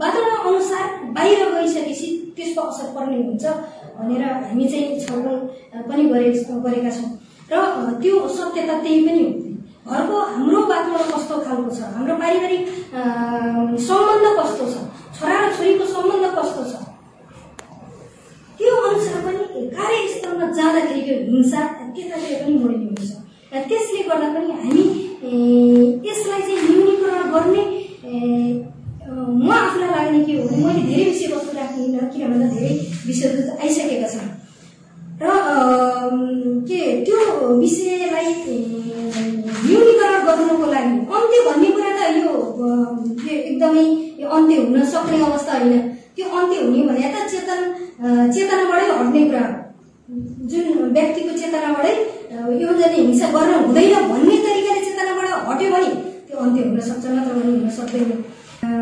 वातावरण 0.00 0.36
अनुसार 0.48 0.84
बाहिर 1.16 1.38
गइसकेपछि 1.54 2.08
त्यसको 2.36 2.62
असर 2.70 2.88
पर्ने 2.96 3.16
हुन्छ 3.22 3.44
भनेर 3.98 4.22
हामी 4.48 4.64
चाहिँ 4.72 5.00
छलफल 5.06 5.36
पनि 5.88 6.04
गरे 6.12 6.30
गरेका 6.66 6.90
छौँ। 6.96 7.10
र 7.50 7.54
त्यो 8.02 8.28
सत्यता 8.36 8.74
त्यही 8.82 9.00
पनि 9.06 9.22
हो। 9.24 9.30
घरको 9.90 10.16
हाम्रो 10.34 10.60
वातावरण 10.72 11.10
कस्तो 11.14 11.34
खालको 11.46 11.70
छ? 11.76 11.80
हाम्रो 11.96 12.14
पारिवारिक 12.22 12.62
सम्बन्ध 13.88 14.26
कस्तो 14.38 14.64
छ 14.72 14.76
छोरा 15.16 15.36
र 15.40 15.52
छोरीको 15.56 15.84
सम्बन्ध 15.94 16.26
कस्तो 16.38 16.62
छ 16.70 16.74
त्यो 18.58 18.74
अनुसार 18.88 19.18
पनि 19.26 19.66
कार्यस्थलमा 19.78 20.46
जाँदाखेरिको 20.58 21.14
हिंसा 21.32 21.60
त्यतातिर 21.94 22.36
पनि 22.44 22.54
मोडिने 22.62 22.86
हुन्छ 22.86 23.10
त्यसले 23.68 24.00
गर्दा 24.08 24.28
पनि 24.36 24.48
हामी 24.62 24.84
यसलाई 26.08 26.40
चाहिँ 26.46 26.58
न्यूनीकरण 26.68 27.22
गर्ने 27.34 27.62
म 29.46 29.50
आफूलाई 29.52 29.90
लाग्ने 29.94 30.20
के 30.24 30.32
हो 30.38 30.56
मैले 30.64 30.82
धेरै 30.88 31.04
विषयवस्तु 31.10 31.52
राख्दिनँ 31.58 32.08
किन 32.12 32.22
भन्दा 32.32 32.48
धेरै 32.54 32.72
विषयहरू 33.06 33.40
आइसकेका 33.62 34.08
छन् 34.14 34.30
र 35.22 35.24
के 36.68 36.80
त्यो 37.06 37.18
विषयलाई 37.62 38.28
न्यूनीकरण 39.66 40.18
गर्नुको 40.26 40.66
लागि 40.74 40.94
अन्त्य 41.16 41.40
भन्ने 41.48 41.68
कुरा 41.76 41.90
त 41.96 42.00
यो 42.18 42.32
एकदमै 43.36 43.84
यो 44.22 44.26
अन्त्य 44.36 44.56
हुन 44.62 44.84
सक्ने 44.94 45.18
अवस्था 45.28 45.52
होइन 45.58 45.74
त्यो 46.16 46.26
अन्त्य 46.40 46.56
हुने 46.64 46.80
भने 46.88 47.08
त 47.14 47.16
चेतन 47.32 47.60
चेतनाबाटै 48.34 48.88
हट्ने 48.98 49.22
कुरा 49.30 49.44
जुन 50.50 50.66
व्यक्तिको 50.96 51.32
चेतनाबाटै 51.40 51.94
यो 52.62 52.68
जति 52.80 52.98
हिंसा 53.06 53.26
गर्न 53.36 53.52
हुँदैन 53.64 53.94
भन्ने 54.10 54.36
तरिकाले 54.44 54.80
चेतनाबाट 54.86 55.28
हट्यो 55.48 55.70
भने 55.74 55.90
अन्त्य 56.46 56.64
हुन 56.64 56.80
सक्छ 56.88 57.04
हुन 57.06 57.70
सक्दैन 57.78 58.10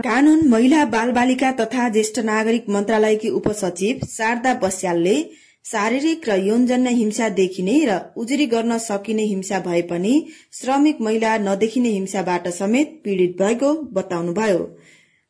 कानून 0.02 0.47
महिला 0.49 0.85
बाल 0.90 1.11
बालिका 1.12 1.50
तथा 1.61 1.88
ज्येष्ठ 1.94 2.18
नागरिक 2.26 2.68
मन्त्रालयकी 2.75 3.28
उपसचिव 3.38 4.04
शारदा 4.11 4.52
बस्यालले 4.62 5.16
शारीरिक 5.64 6.28
र 6.28 6.35
यौनजन्य 6.40 6.90
हिंसा 6.94 7.28
देखिने 7.37 7.75
र 7.88 7.99
उजुरी 8.23 8.47
गर्न 8.47 8.76
सकिने 8.87 9.25
हिंसा 9.25 9.59
भए 9.61 9.80
पनि 9.90 10.12
श्रमिक 10.52 11.00
महिला 11.00 11.37
नदेखिने 11.44 11.88
हिंसाबाट 11.90 12.49
समेत 12.56 13.00
पीड़ित 13.04 13.33
भएको 13.38 13.73
बताउनुभयो। 13.94 14.61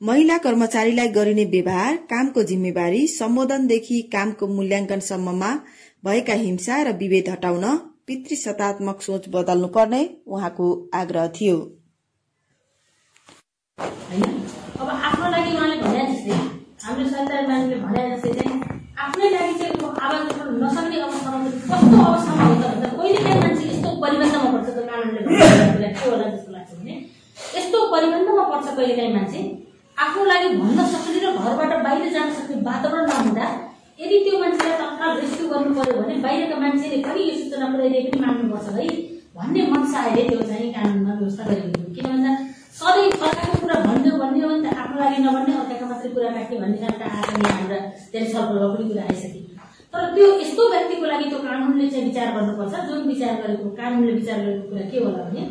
महिला 0.00 0.38
कर्मचारीलाई 0.46 1.08
गरिने 1.10 1.44
व्यवहार 1.52 1.96
कामको 2.10 2.42
जिम्मेवारी 2.50 3.06
सम्बोधनदेखि 3.08 4.00
कामको 4.12 4.46
मूल्याङ्कनसम्ममा 4.56 5.52
भएका 6.04 6.34
हिंसा 6.42 6.82
र 6.82 6.96
विभेद 6.98 7.28
हटाउन 7.28 7.64
पितृसत्तात्मक 8.06 9.02
सोच 9.02 9.28
बदल्नु 9.34 9.68
पर्ने 9.76 10.02
उहाँको 10.26 10.68
आग्रह 10.94 11.26
थियो। 11.36 11.56
अब 13.78 14.88
आफ्नो 14.88 15.30
लागि 15.30 15.50
उहाँले 15.54 15.76
भने 15.82 16.02
जस्तै 16.10 16.34
हाम्रो 16.82 17.06
सरकारी 17.14 17.46
मान्छेले 17.46 17.76
भने 17.84 18.02
जस्तै 18.10 18.32
चाहिँ 18.38 18.60
आफ्नै 19.04 19.30
लागि 19.34 19.54
चाहिँ 19.60 19.88
आवाज 20.04 20.22
उठाउन 20.30 20.62
नसक्ने 20.62 21.00
अवस्थामा 21.06 21.38
कस्तो 21.72 21.96
अवस्थामा 22.04 22.44
हुन्छ 22.50 22.64
भन्दा 22.66 22.88
कहिले 22.98 23.22
काहीँ 23.24 23.40
मान्छे 23.42 23.64
यस्तो 23.70 23.90
परिबन्धमा 24.04 24.52
पर्छ 24.54 24.68
त्यो 24.76 24.84
कानुनले 24.90 25.88
के 25.98 26.10
होला 26.10 26.28
जस्तो 26.34 26.52
लाग्छ 26.52 26.70
भने 26.78 26.94
यस्तो 27.58 27.78
परिबन्धमा 27.94 28.44
पर्छ 28.52 28.66
कहिले 28.76 28.94
काहीँ 29.00 29.12
मान्छे। 29.16 29.42
आफ्नो 30.06 30.24
लागि 30.30 30.48
भन्न 30.62 30.86
सक्ने 30.94 31.18
र 31.26 31.34
घरबाट 31.34 31.72
बाहिर 31.88 32.12
जान 32.14 32.32
सक्ने 32.38 32.62
वातावरण 32.70 33.10
नहुँदा 33.10 33.46
यदि 34.00 34.16
त्यो 34.24 34.38
मान्छेलाई 34.44 34.78
तत्काल 34.80 35.20
रेस्क्यु 35.20 35.48
गर्नु 35.52 35.74
पर्यो 35.80 36.00
भने 36.00 36.14
बाहिरका 36.26 36.56
मान्छेले 36.64 37.02
पनि 37.10 37.28
यो 37.28 37.36
सूचना 37.42 37.66
पुऱ्याइदिए 37.74 38.10
पनि 38.10 38.26
मान्नुपर्छ 38.26 38.68
है। 38.78 38.88
भन्ने 39.36 39.62
मनसायले 39.74 40.22
त्यो 40.28 40.40
चाहिँ 40.50 40.72
कानुनमा 40.74 41.12
व्यवस्था 41.20 41.44
गरिदिएको 41.50 41.94
किन 41.94 42.10
भन्दा 42.12 42.32
सधैँ 42.74 43.10
अर्काको 43.26 43.56
कुरा 43.62 43.74
भनिदियो 43.86 44.14
भनिदियो 44.18 44.48
भने 44.48 44.70
त 44.70 44.74
आफ्नो 44.82 44.96
लागि 45.00 45.18
नभन्ने 45.24 45.52
अर्काको 45.62 45.86
मात्रै 45.90 46.08
कुरा 46.14 46.30
राख्ने 46.36 46.56
भन्ने 46.62 46.78
खालका 46.82 47.06
आँखा 47.16 47.50
हाम्रा 47.54 47.78
धेरै 48.12 48.26
छलफलमा 48.32 48.68
पनि 48.74 48.84
कुरा 48.90 49.02
आइसके 49.10 49.40
तर 49.94 50.02
त्यो 50.14 50.26
यस्तो 50.40 50.62
व्यक्तिको 50.72 51.06
लागि 51.12 51.26
त्यो 51.30 51.38
कानुनले 51.44 51.86
चाहिँ 51.92 52.04
विचार 52.06 52.28
गर्नुपर्छ। 52.36 52.74
जुन 52.88 53.06
विचार 53.10 53.34
गरेको 53.42 53.70
कानुनले 53.78 54.12
विचार 54.18 54.38
गरेको 54.46 54.66
कुरा 54.70 54.84
के 54.90 54.98
होला 55.04 55.22
भने 55.28 55.42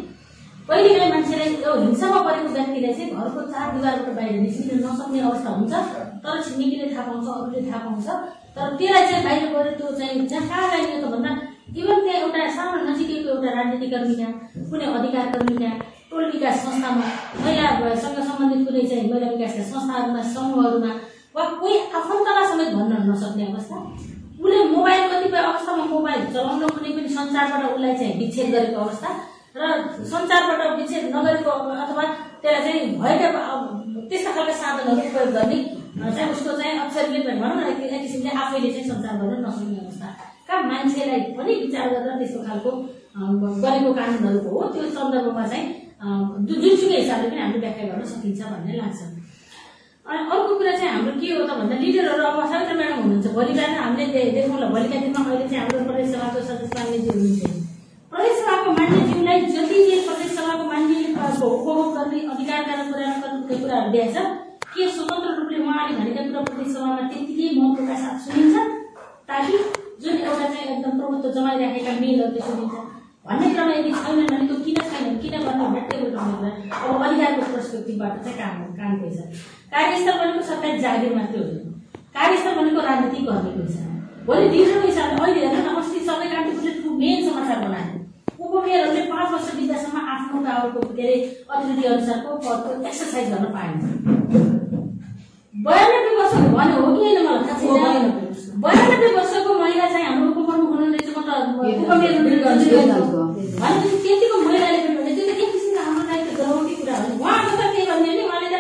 कहिले 0.68 0.92
काहीँ 0.98 1.12
मान्छेलाई 1.14 1.50
यो 1.64 1.72
हिंसामा 1.84 2.20
परेको 2.28 2.50
व्यक्तिलाई 2.58 2.94
चाहिँ 2.98 3.10
घरको 3.16 3.42
चार 3.54 3.72
दिवारबाट 3.78 4.10
बाहिर 4.20 4.36
निस्किन 4.44 4.84
नसक्ने 4.84 5.20
अवस्था 5.30 5.50
हुन्छ। 5.56 5.74
तर 6.24 6.42
छिमेकीले 6.44 6.86
थाहा 6.92 7.04
पाउँछ 7.08 7.28
अरूले 7.38 7.62
थाहा 7.72 7.80
पाउँछ। 7.88 8.08
तर 8.56 8.76
त्यसलाई 8.78 9.04
चाहिँ 9.08 9.24
बाहिर 9.24 9.48
गएर 9.56 9.74
त्यो 9.80 9.96
चाहिँ 10.00 10.28
जहाँ 10.28 10.48
कहाँ 10.52 10.68
गइने 10.76 11.02
त 11.02 11.16
भन्दा 11.16 11.32
इभन 11.80 11.98
त्यहाँ 12.04 12.20
एउटा 12.22 12.42
सानो 12.60 12.78
नजिकैको 12.92 13.30
एउटा 13.36 13.50
राजनीतिक 13.58 13.90
कर्मीका 13.96 14.28
कुनै 14.70 14.86
अधिकार 15.00 15.26
कर्मीका 15.34 15.72
टोल 16.14 16.26
विकास 16.32 16.58
संस्थामा 16.64 17.06
महिलासँग 17.44 18.18
सम्बन्धित 18.30 18.68
कुनै 18.68 18.82
चाहिँ 18.90 19.10
महिला 19.12 19.28
विकासका 19.30 19.64
संस्थाहरूमा 19.70 20.22
समूहहरूमा 20.34 20.92
वा 21.36 21.44
कोही 21.60 21.78
आफन्तलाई 22.00 22.46
समेत 22.50 22.74
भन्न 22.78 22.94
नसक्ने 23.10 23.46
अवस्था 23.52 23.78
उसले 24.44 24.58
मोबाइल 24.74 25.02
कतिपय 25.12 25.42
अवस्थामा 25.52 25.86
मोबाइल 25.94 26.26
चलाउन 26.34 26.68
कुनै 26.76 26.92
पनि 26.98 27.10
सञ्चारबाट 27.16 27.64
उसलाई 27.74 27.96
चाहिँ 28.00 28.14
विच्छेद 28.20 28.52
गरेको 28.56 28.80
अवस्था 28.86 29.10
र 29.58 29.72
सञ्चारबाट 30.12 30.62
विच्छेद 30.80 31.04
नगरेको 31.16 31.52
अथवा 31.84 32.04
त्यसलाई 32.44 32.62
चाहिँ 32.66 32.82
भएका 33.02 33.30
त्यस्ता 34.10 34.32
खालका 34.36 34.54
साधनहरू 34.62 35.10
प्रयोग 35.14 35.32
गर्ने 35.38 35.60
चाहिँ 36.16 36.32
उसको 36.32 36.58
चाहिँ 36.60 36.80
अक्षरले 36.86 37.20
भनौँ 37.42 37.56
न 37.58 37.66
एक 37.74 38.02
किसिमले 38.02 38.32
आफैले 38.44 38.70
चाहिँ 38.74 38.88
सञ्चार 38.90 39.16
गर्न 39.22 39.46
नसक्ने 39.46 39.80
अवस्था। 39.86 40.08
कहाँ 40.48 40.64
मान्छेलाई 40.70 41.22
पनि 41.38 41.54
विचार 41.64 41.90
गरेर 41.94 42.18
त्यस्तो 42.20 42.44
खालको 42.48 42.72
गरेको 43.64 43.94
कानुनहरूको 44.00 44.50
हो। 44.56 44.68
त्यो 44.74 44.90
सन्दर्भमा 44.98 45.48
चाहिँ 45.54 45.82
जुनसुकै 46.04 46.98
हिसाबले 47.02 47.28
पनि 47.30 47.42
हामीले 47.42 47.60
व्याख्या 47.66 47.86
गर्न 47.90 48.04
सकिन्छ 48.14 48.40
भन्ने 48.54 48.74
लाग्छ। 48.78 49.02
अनि 50.06 50.20
अर्को 50.36 50.52
कुरा 50.60 50.72
चाहिँ 50.78 50.92
हाम्रो 50.94 51.14
के 51.20 51.28
हो 51.34 51.44
त 51.48 51.52
भन्दा 51.60 51.76
लिडरहरू 51.84 52.24
अब 52.30 52.40
सविता 52.52 52.74
म्याडम 52.80 52.98
हुनुहुन्छ 53.02 53.28
भोलि 53.36 53.54
बिहान 53.58 53.76
हामीले 53.82 54.24
देखौँला 54.38 54.68
भोलिका 54.76 54.98
दिनमा 55.04 55.22
अहिले 55.32 55.48
चाहिँ 55.50 55.62
हाम्रो 55.64 55.80
प्रदेश 55.90 56.08
सभाको 56.14 56.40
सदस्य 56.50 56.78
हुनुहुन्छ 56.84 57.42
प्रदेश 58.12 58.34
सभाको 58.40 58.70
मान्यज्यूलाई 58.80 59.40
जति 59.56 59.78
प्रदेश 60.08 60.32
सभाको 60.38 60.64
मान्यको 60.72 61.48
उपभोग 61.56 61.88
गर्ने 61.98 62.20
अधिकारका 62.34 62.74
कुरा 62.90 63.14
गर्ने 63.24 63.56
कुराहरू 63.62 63.92
दिएछ 63.96 64.18
के 64.76 64.84
स्वतन्त्र 64.96 65.32
रूपले 65.40 65.58
उहाँले 65.68 65.94
भनेका 66.00 66.22
कुरा 66.28 66.42
प्रदेश 66.50 66.68
सभामा 66.76 67.08
त्यत्तिकै 67.14 67.48
महत्त्वका 67.60 67.96
साथ 68.04 68.18
सुनिन्छ 68.26 68.56
ताकि 69.32 69.54
जुन 70.04 70.16
एउटा 70.28 70.48
चाहिँ 70.52 70.68
एकदम 70.76 71.00
प्रभुत्व 71.00 71.32
जमाइराखेका 71.40 71.94
मेलहरूले 72.04 72.42
सुनिन्छ 72.50 72.76
भन्ने 73.28 73.50
क्रम 73.56 73.70
यदि 73.72 73.92
छैन 74.04 74.18
भने 74.30 74.46
त्यो 74.48 74.56
किन 74.64 74.78
छैन 74.92 75.18
किन 75.24 75.36
गर्ने 75.44 75.66
भने 75.66 75.82
टेबल 75.90 76.10
क्रममा 76.16 76.50
अब 76.88 77.04
अधिकारको 77.08 77.44
पर्सपेक्टिभबाट 77.54 78.24
चाहिँ 78.24 78.38
काम 78.40 78.56
काम 78.80 78.92
गइछ 79.04 79.20
सरकारी 80.64 80.80
जागिर 80.84 81.12
मात्रै 81.16 81.40
होइन 81.44 81.58
कार्यस्थल 82.16 82.54
भनेको 82.58 82.82
राजनीति 82.88 83.20
गर्नेको 83.28 83.62
हिसाब 83.68 83.88
भोलि 84.28 84.48
दिनको 84.54 84.88
हिसाबले 84.88 85.20
अहिले 85.24 85.42
हेर्नु 85.46 85.62
न 85.64 85.76
अस्ति 85.82 86.00
सबै 86.08 86.28
कान्तिपुरले 86.34 86.72
मेन 87.00 87.18
समाचार 87.28 87.58
बनायो। 87.64 87.98
उपमेयरहरूले 88.44 89.04
पाँच 89.12 89.28
वर्ष 89.34 89.48
बित्दासम्म 89.58 89.98
आफ्नो 90.14 90.38
टावरको 90.46 90.82
के 90.96 91.04
अरे 91.04 91.16
अथोरिटी 91.52 91.84
अनुसारको 91.94 92.30
पदको 92.46 92.70
एक्सर्साइज 92.90 93.28
गर्न 93.34 93.46
पाएन। 93.56 93.74
बयानब्बे 95.54 96.12
वर्ष 96.20 96.34
भन्यो 96.56 96.78
हो 96.80 96.88
कि 96.96 97.02
होइन 97.04 97.20
मलाई 97.28 97.44
थाहा 97.48 97.58
छैन। 97.60 98.06
बयानब्बे 98.64 99.10
वर्षको 99.18 99.52
महिला 99.64 99.86
चाहिँ 99.94 100.06
हाम्रो 100.08 100.28
उपप्रमुख 100.32 100.72
त। 101.28 101.32
उपमेयर 101.84 102.16
भनेपछि 103.64 103.98
त्यतिको 104.04 104.38
महिलाले 104.46 104.80
पनि 104.84 104.96
भने 104.96 105.12
त्यो 105.18 105.26
त 105.28 105.32
एक 105.34 105.50
किसिमको 105.54 105.82
हाम्रो 105.84 106.04
लागि 106.10 106.24
त 106.24 106.32
गराउने 106.40 106.74
कुरा 106.80 106.96
हो 107.02 107.08
उहाँको 107.20 107.54
त 107.60 107.64
के 107.76 107.82
भन्ने 107.92 108.12
भने 108.12 108.24
उहाँले 108.28 108.50
त 108.54 108.56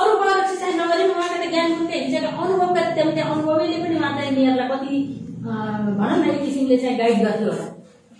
अरू 0.00 0.12
बाह्र 0.20 0.38
एक्सर्साइज 0.42 0.74
नगरे 0.80 1.04
उहाँको 1.12 1.36
त 1.42 1.44
ज्ञान 1.52 1.68
मुक्ति 1.72 1.96
हिजोका 2.04 2.30
अनुभवका 2.42 2.82
त्यहाँ 2.96 3.12
त्यहाँ 3.16 3.30
अनुभवैले 3.34 3.76
पनि 3.82 3.94
उहाँ 4.00 4.12
चाहिँ 4.16 4.30
उनीहरूलाई 4.32 4.68
कति 4.72 4.94
भनौँ 6.00 6.18
न 6.18 6.24
एक 6.32 6.38
किसिमले 6.44 6.76
चाहिँ 6.82 6.96
गाइड 7.12 7.24
गर्थ्यो 7.26 7.50
होला 7.52 7.66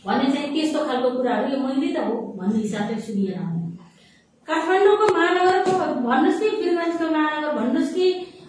भन्ने 0.06 0.32
चाहिँ 0.34 0.52
त्यस्तो 0.52 0.84
खालको 0.86 1.10
कुराहरू 1.16 1.46
यो 1.52 1.58
मैले 1.64 1.88
त 1.94 2.04
हो 2.06 2.14
भन्ने 2.38 2.58
हिसाबले 2.58 3.00
सुनिएन 3.06 3.50
काठमाडौँको 4.48 5.06
महानगरको 5.16 5.72
भन्नुहोस् 6.08 6.40
नि 6.42 6.48
वीरगञ्जको 6.60 7.06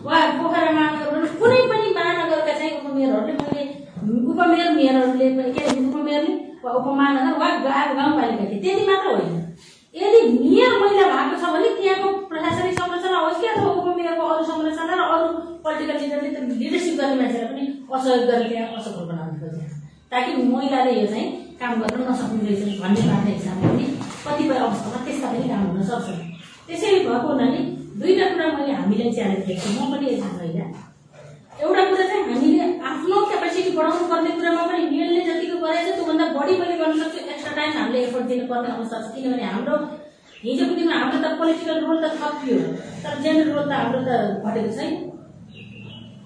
वा 0.03 0.17
पोखरा 0.37 0.71
महानगर 0.75 1.25
कुनै 1.41 1.59
पनि 1.71 1.93
महानगरका 1.97 2.53
चाहिँ 2.59 2.71
उपमेयरहरूले 2.79 3.33
मैले 3.41 3.63
उपमेयर 4.31 4.71
मेयरहरूले 4.77 5.27
के 5.55 5.63
उपमेयरले 5.81 6.33
वा 6.63 6.71
उपमहानगर 6.79 7.37
वा 7.41 7.47
गाउँ 7.67 7.95
गाउँपालिका 7.99 8.45
थिए 8.49 8.59
त्यति 8.63 8.83
मात्र 8.89 9.13
होइन। 9.13 9.37
यदि 9.95 10.19
मेयर 10.33 10.71
महिला 10.81 11.05
भएको 11.13 11.35
छ 11.41 11.53
भने 11.53 11.69
त्यहाँको 11.77 12.09
प्रशासनिक 12.33 12.73
संरचना 12.79 13.19
होस् 13.25 13.39
कि 13.41 13.47
अथवा 13.53 13.71
उपमेयरको 13.83 14.27
अरू 14.33 14.43
संरचना 14.51 14.93
र 14.99 15.07
अरू 15.13 15.27
पोलिटिकल 15.63 15.97
लिडरले 16.01 16.29
त 16.35 16.37
लिडरसिप 16.51 16.99
गर्ने 16.99 17.15
मान्छेलाई 17.21 17.47
पनि 17.53 17.63
असहयोग 17.93 18.27
गरेर 18.29 18.49
त्यहाँ 18.49 18.67
असफल 18.81 19.07
बनाउनु 19.13 19.39
खोज्छ। 19.39 19.72
ताकि 20.13 20.31
महिलाले 20.53 20.91
यो 21.01 21.05
चाहिँ 21.13 21.27
काम 21.59 21.71
गर्न 21.81 22.01
नसक्ने 22.09 22.49
रहेछ 22.49 22.81
भन्ने 22.81 23.03
बाटो 23.09 23.29
हिसाबले 23.33 23.67
पनि 23.73 23.85
कतिपय 24.25 24.57
अवस्थामा 24.65 24.99
त्यस्ता 25.05 25.27
पनि 25.33 25.47
काम 25.51 25.63
हुन 25.73 25.81
सक्छ। 25.89 26.07
त्यसैले 26.67 26.99
भएको 27.05 27.27
हुनाले 27.27 27.59
दुईवटा 27.99 28.25
कुरा 28.33 28.47
मैले 28.57 28.73
हामीले 28.79 29.11
च्यालेन्ज 29.15 29.45
दिएको 29.47 29.67
म 29.73 29.91
पनि 29.93 30.05
यसमा 30.11 30.29
महिला 30.37 30.65
एउटा 31.63 31.83
कुरा 31.89 32.05
चाहिँ 32.09 32.23
हामीले 32.29 32.65
आफ्नो 32.89 33.17
क्यापेसिटी 33.31 33.71
बढाउनु 33.77 34.05
पर्ने 34.11 34.29
कुरामा 34.37 34.63
पनि 34.69 34.83
मेलले 34.93 35.21
जतिको 35.27 35.57
गरेको 35.65 35.89
छ 35.89 35.95
त्योभन्दा 35.97 36.25
बढी 36.37 36.53
मैले 36.61 36.75
गर्न 36.81 36.93
सक्छु। 37.01 37.19
एक्स्ट्रा 37.33 37.53
टाइम 37.57 37.71
हामीले 37.77 37.99
एफोर्ट 38.05 38.25
दिनुपर्ने 38.31 38.69
अवस्था 38.75 38.97
छ। 39.01 39.15
किनभने 39.15 39.45
हाम्रो 39.53 39.75
हिजोको 40.43 40.73
दिनमा 40.77 40.95
हाम्रो 41.01 41.17
त 41.23 41.37
पोलिटिकल 41.39 41.77
रोल 41.85 41.97
त 42.03 42.05
थपियो 42.19 42.57
तर 43.03 43.13
जेन्डर 43.23 43.47
रोल 43.55 43.65
त 43.69 43.73
हाम्रो 43.81 43.99
त 44.07 44.11
घटेको 44.45 44.71
छैन। 44.77 44.91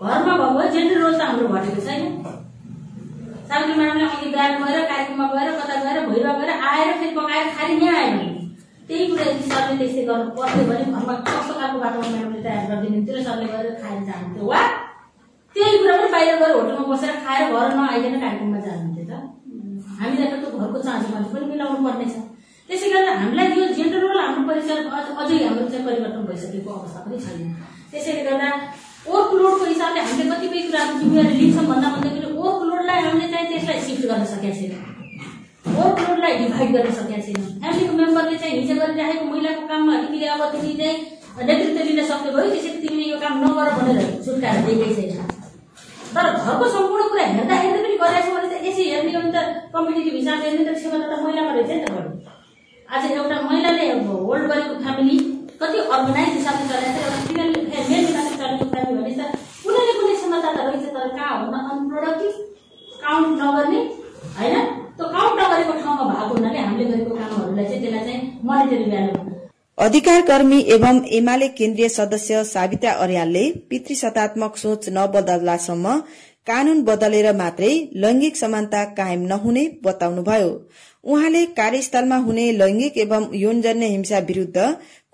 घरमा 0.01 0.34
भएको 0.41 0.70
जेन्डर 0.75 0.98
रोल 1.03 1.15
त 1.20 1.22
हाम्रो 1.29 1.48
घटेको 1.56 1.82
छैन। 1.88 2.03
सावित्री 3.50 3.74
म्याडमले 3.80 4.04
अघि 4.06 4.30
बिहान 4.32 4.63
गएर 4.63 4.84
कार्यक्रममा 4.92 5.25
गएर 5.34 5.51
कता 5.60 5.75
गएर 5.84 6.00
भैरव 6.10 6.39
गएर 6.42 6.50
आएर 6.72 6.92
फेरि 7.00 7.12
पकाएर 7.18 7.48
खाएर 7.58 7.82
यहाँ 7.84 8.01
आयो 8.04 8.25
त्यही 8.89 9.06
कुरा 9.12 9.24
यदि 9.30 9.50
सरले 9.51 9.77
त्यस्तै 9.80 10.04
गर्नु 10.10 10.30
पर्थ्यो 10.38 10.63
भने 10.70 10.84
घरमा 10.92 11.13
कस्तो 11.30 11.54
खालको 11.60 11.77
म्याडमले 11.80 12.42
तयार 12.46 12.63
गरिदिनुहुन्थ्यो 12.72 13.16
र 13.18 13.24
सरले 13.27 13.48
गएर 13.54 13.68
खाएर 13.82 14.00
जानुहुन्थ्यो 14.10 14.46
वा? 14.51 14.62
त्यही 15.56 15.77
कुरा 15.82 15.96
पनि 15.98 16.10
बाहिर 16.16 16.36
गएर 16.42 16.51
होटलमा 16.58 16.86
बसेर 16.92 17.12
खाएर 17.25 17.44
घर 17.58 17.75
नआइकन 17.80 18.16
कार्यक्रममा 18.24 18.60
जानुहुन्थ्यो 18.68 19.06
त। 19.12 19.13
हामीलाई 20.00 20.27
त 20.32 20.36
त्यो 20.42 20.50
घरको 20.62 20.80
चाँजो 20.88 21.08
मान्छे 21.13 21.30
पनि 21.36 21.46
मिलाउनु 21.51 21.80
पर्ने 21.88 22.06
छ 22.13 22.16
त्यसै 22.70 22.88
कारण 22.94 23.08
हामीलाई 23.22 23.48
यो 23.60 23.68
जेन्डर 23.77 24.00
रोल 24.06 24.20
हाम्रो 24.25 24.44
परिचय 24.50 24.75
अझ- 24.75 25.44
हाम्रो 25.48 25.66
चाहिँ 25.72 25.86
परिवर्तन 25.88 26.22
भइसकेको 26.30 26.70
अवस्था 26.80 27.00
पनि 27.08 27.18
छैन। 27.25 27.39
त्यसैले 27.92 28.22
गर्दा 28.30 28.50
वर्क 29.12 29.30
लोडको 29.39 29.66
हिसाबले 29.74 30.00
हामीले 30.08 30.24
कतिपय 30.32 30.62
कुराहरू 30.68 30.94
जिम्मेवारी 31.01 31.34
लिन्छौँ 31.42 31.66
भन्दा 31.72 31.88
भन्दाखेरि 31.96 32.26
लोडलाई 32.77 33.01
हामीले 33.01 33.27
चाहिँ 33.34 33.48
त्यसलाई 33.50 33.79
सिफ्ट 33.81 34.03
गर्न 34.10 34.25
सकेका 34.31 34.53
छैनौँ। 34.57 34.81
वर्क 35.77 36.00
लोडलाई 36.07 36.34
डिभाइड 36.38 36.69
गर्न 36.75 36.91
सकेका 36.98 37.19
छैनौँ। 37.25 37.46
फ्यामिलीको 37.62 37.93
मेम्बरले 38.00 38.38
चाहिँ 38.41 38.53
हिजो 38.60 38.75
गरिराखेको 38.81 39.25
महिलाको 39.31 39.62
काममा 39.72 39.93
तिमीले 40.01 40.27
अब 40.34 40.41
तिमी 40.53 40.74
चाहिँ 40.81 40.98
नेतृत्व 41.48 41.79
लिन 41.88 42.00
सक्ने 42.10 42.29
भयो 42.36 42.50
त्यसरी 42.53 42.77
तिमीले 42.84 43.05
यो 43.12 43.17
काम 43.24 43.34
नगर 43.43 43.67
भनेर 43.77 44.00
छुटकाएर 44.25 44.57
दिएकै 44.67 44.89
छैन। 44.98 45.25
तर 46.15 46.25
घरको 46.43 46.65
सम्पूर्ण 46.75 47.03
कुरा 47.10 47.25
हेर्दा 47.34 47.55
हेर्दै 47.63 47.81
पनि 47.84 47.98
गरेको 48.03 48.22
छ 48.25 48.29
भने 48.36 48.48
त 48.51 48.55
यसै 48.67 48.84
हेर्ने 48.91 49.12
हो 49.15 49.22
भने 49.22 49.31
त 49.34 49.39
कम्पिटेटिभ 49.74 50.15
हिसाबले 50.19 50.46
हेर्ने 50.50 50.63
त 50.67 50.72
क्षमता 50.77 51.07
त 51.10 51.13
महिलामा 51.25 51.51
रहेछ 51.57 51.72
नि 51.72 51.79
त 51.81 51.88
बढी 51.96 52.12
आज 52.89 53.03
एउटा 53.17 53.38
महिलाले 53.50 53.86
होल्ड 54.05 54.46
गरेको 54.53 54.75
फ्यामिली 54.86 55.17
कति 55.62 55.77
अर्गनाइज 55.98 56.31
हिसाबले 56.38 56.63
चलाएको 56.69 56.98
छ 56.98 57.05
एउटा 57.05 57.19
फिमेल 57.27 57.50
मेल 57.89 58.03
हिसाबले 58.10 58.34
चलेको 58.41 58.65
फ्यामिली 58.74 59.01
भने 59.01 59.13
त 59.19 59.22
कुनै 59.63 59.81
न 59.88 59.89
कुनै 60.00 60.15
क्षमता 60.19 60.50
त 60.50 60.57
रहेछ 60.67 60.86
तर 60.96 61.07
कहाँ 61.17 61.31
अनप्रोडक्टिभ 61.38 61.47
काउन्ट 63.17 63.41
नगर्ने 63.41 63.79
होइन? 64.38 64.55
त्यो 64.97 65.05
काउन्ट 65.15 65.39
नगरेको 65.41 65.74
ठाउँमा 65.83 66.03
भएको 66.13 66.33
हुनाले 66.36 66.59
हामीले 66.59 66.86
गरेको 66.91 67.12
कामहरूलाई 67.15 67.65
चाहिँ 67.65 67.81
त्यसलाई 67.83 68.03
चाहिँ 68.07 68.21
मोनिटरी 68.50 68.86
भ्यालु 68.91 69.13
अधिकार 69.77 70.21
कर्मी 70.27 70.59
एवं 70.75 70.97
एमाले 71.17 71.47
केन्द्रीय 71.57 71.88
सदस्य 71.95 72.43
साविता 72.51 72.91
अर्यालले 73.03 73.43
पितृसत्तात्मक 73.69 74.53
सोच 74.57 74.83
नबदल्लासम्म 74.97 75.86
कानून 76.47 76.80
बदलेर 76.89 77.27
मात्रै 77.41 77.73
लैंगिक 78.03 78.36
समानता 78.38 78.82
कायम 78.99 79.21
नहुने 79.32 79.63
बताउनुभयो। 79.86 80.49
उहाँले 81.03 81.41
कार्यस्थलमा 81.60 82.17
हुने 82.27 82.45
लैंगिक 82.62 82.97
एवं 82.97 83.23
यौनजन्य 83.43 83.86
हिंसा 83.95 84.19
विरूद्ध 84.30 84.58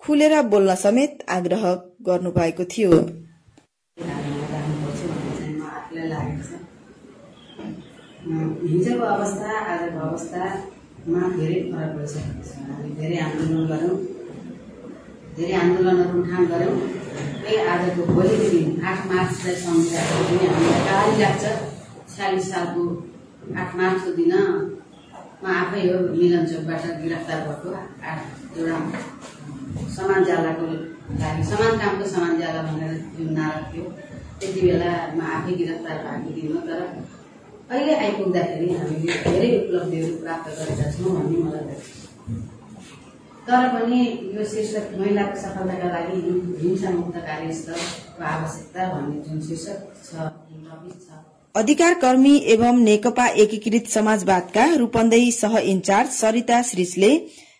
खुलेर 0.03 0.33
बोल्न 0.53 0.75
समेत 0.85 1.11
आग्रह 1.37 1.63
गर्नुभएको 2.07 2.63
थियो 2.73 2.91
राख्नुपर्छ 3.97 5.01
भन्ने 5.09 5.31
चाहिँ 5.39 5.55
म 5.57 5.61
आफूलाई 5.77 6.07
लागेको 6.13 6.43
छ 6.43 6.51
अँ, 7.59 7.71
हिजोको 8.33 9.05
अवस्था 9.15 9.49
आजको 9.73 9.99
अवस्थामा 10.07 11.21
धेरै 11.37 11.59
फरक 11.71 11.91
भइसकेको 11.97 12.41
छ 12.47 12.51
हामी 12.67 12.89
धेरै 12.99 13.17
आन्दोलन 13.25 13.63
गऱ्यौँ 13.71 13.97
धेरै 15.37 15.53
आन्दोलनहरू 15.61 16.19
उठान 16.21 16.45
गऱ्यौँ। 16.51 16.75
त्यही 17.43 17.57
आजको 17.73 18.01
भोलिको 18.13 18.47
दिन 18.53 18.67
आठ 18.89 18.99
मार्चलाई 19.11 19.55
सम्झिँदाखेरि 19.63 20.23
पनि 20.29 20.47
हामीलाई 20.53 20.81
गाली 20.89 21.15
लाग्छ। 21.21 21.43
छ्यालिस 22.15 22.45
सालको 22.51 22.83
आठ 23.61 23.69
मार्चको 23.79 24.11
दिन 24.19 24.33
म 25.43 25.45
आफै 25.61 25.81
हो 25.87 25.95
मिलन 26.19 26.45
चोकबाट 26.49 26.83
गिरफ्तार 27.03 27.39
भएको 27.47 27.69
आठ 28.09 28.19
एउटा 28.57 28.75
समान 29.95 30.19
ज्यालाको 30.27 30.65
लागि 31.21 31.43
समान 31.51 31.71
कामको 31.81 32.05
समान 32.15 32.37
ज्याला 32.37 32.61
भनेर 32.67 32.93
जुन 33.17 33.33
नारा 33.39 33.59
थियो 33.71 33.85
त्यति 34.39 34.61
बेला 34.61 34.91
म 35.17 35.19
आफै 35.37 35.53
गिरफ्तार 35.61 35.97
भएको 36.05 36.29
दिन 36.37 36.55
तर 36.69 36.81
अहिले 37.71 37.93
आइपुग्दाखेरि 37.95 38.73
हामीले 38.77 39.13
धेरै 39.25 39.49
उपलब्धिहरू 39.57 40.15
प्राप्त 40.23 40.49
गरेका 40.57 40.87
छौँ 40.91 41.11
भन्ने 41.15 41.37
मलाई 41.43 41.63
लाग्छ। 41.67 41.87
तर 43.47 43.67
पनि 43.69 43.99
यो 44.35 44.43
शीर्षक 44.45 44.85
महिलाको 44.99 45.35
सफलताका 45.41 45.87
लागि 45.93 46.17
हिंसा 46.61 46.89
मुक्त 46.91 47.15
कार्यस्थलको 47.27 48.23
आवश्यकता 48.23 48.81
भन्ने 48.93 49.21
जुन 49.27 49.41
शीर्षक 49.47 49.77
छ 50.03 50.27
टपिक 50.27 50.99
छ। 51.05 51.21
अधिकार 51.55 51.93
कर्मी 52.03 52.35
एवं 52.53 52.83
नेकपा 52.83 53.25
एकीकृत 53.43 53.89
समाजवादका 53.89 54.65
रूपन्देही 54.75 55.31
सह 55.31 55.57
इन्चार्ज 55.73 56.09
सरिता 56.11 56.61
श्रीषले 56.61 57.11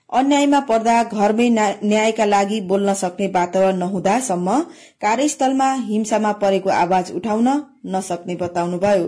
अन्यायमा 0.10 0.60
पर्दा 0.70 0.96
घरमै 1.04 1.50
न्या- 1.50 1.84
न्यायका 1.84 2.26
लागि 2.26 2.62
बोल्न 2.70 2.94
सक्ने 2.94 3.28
वातावरण 3.36 3.78
नहुँदासम्म 3.78 4.60
कार्यस्थलमा 5.02 5.74
हिंसामा 5.90 6.32
परेको 6.42 6.70
आवाज 6.78 7.12
उठाउन 7.16 7.48
नसक्ने 7.96 8.36
बताउनुभयो। 8.42 9.08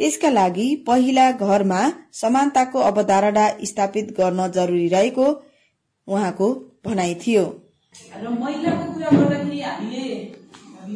त्यसका 0.00 0.30
लागि 0.30 0.66
पहिला 0.86 1.30
घरमा 1.44 1.80
समानताको 2.18 2.78
अवधारणा 2.90 3.46
स्थापित 3.70 4.06
गर्न 4.18 4.46
जरुरी 4.56 4.88
रहेको 4.88 5.26
उहाँको 6.08 6.48
भनाइ 6.86 7.14
थियो। 7.22 7.44
र 8.22 8.28
महिलाको 8.40 8.84
कुरा 8.92 9.10
गर्दाखेरि 9.10 9.60
हामीले 9.60 10.04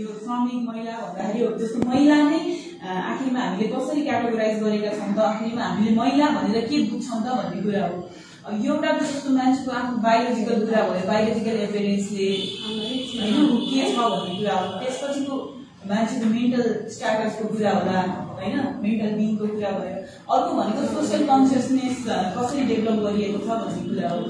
यो 0.00 0.08
श्रमिक 0.24 0.60
महिला 0.68 0.94
भन्दाखेरि 1.02 1.52
जस्तो 1.60 1.78
महिला 1.90 2.16
नै 2.30 2.40
आखिरमा 3.10 3.40
हामीले 3.40 3.68
कसरी 3.74 4.02
क्याटेगोराइज 4.08 4.56
गरेका 4.64 4.90
छौँ 4.96 5.12
त 5.12 5.18
आखिरमा 5.28 5.64
हामीले 5.68 5.96
महिला 6.00 6.26
भनेर 6.40 6.66
के 6.72 6.82
बुझ्छौँ 6.88 7.20
त 7.22 7.26
भन्ने 7.38 7.62
कुरा 7.62 7.86
हो। 7.86 7.96
एउटा 8.56 8.90
जस्तो 8.98 9.30
मान्छेको 9.36 9.70
आफ्नो 9.80 9.96
बायोलोजिकल 10.06 10.66
कुरा 10.66 10.82
भयो 10.88 11.06
बायोलोजिकल 11.12 11.56
एपियरेन्सले 11.68 12.28
होइन 13.20 13.36
के 13.68 13.82
छ 13.92 13.96
भन्ने 14.12 14.36
कुरा 14.38 14.54
हो। 14.60 14.66
त्यसपछिको 14.80 15.34
मान्छेको 15.92 16.26
मेन्टल 16.36 16.64
स्ट्याटसको 16.94 17.44
कुरा 17.54 17.72
होला। 17.78 18.23
होइन? 18.38 18.56
मेन्टल 18.82 19.12
बिङको 19.18 19.46
कुरा 19.54 19.70
भयो। 19.78 19.96
अर्को 20.34 20.50
भनेको 20.58 20.82
सोसियल 20.94 21.22
कन्सियसनेस 21.30 21.96
कसरी 22.36 22.62
डेभलप 22.70 22.98
गरिएको 23.06 23.38
छ 23.46 23.48
भन्ने 23.62 23.82
कुरा 23.88 24.08
हो। 24.12 24.20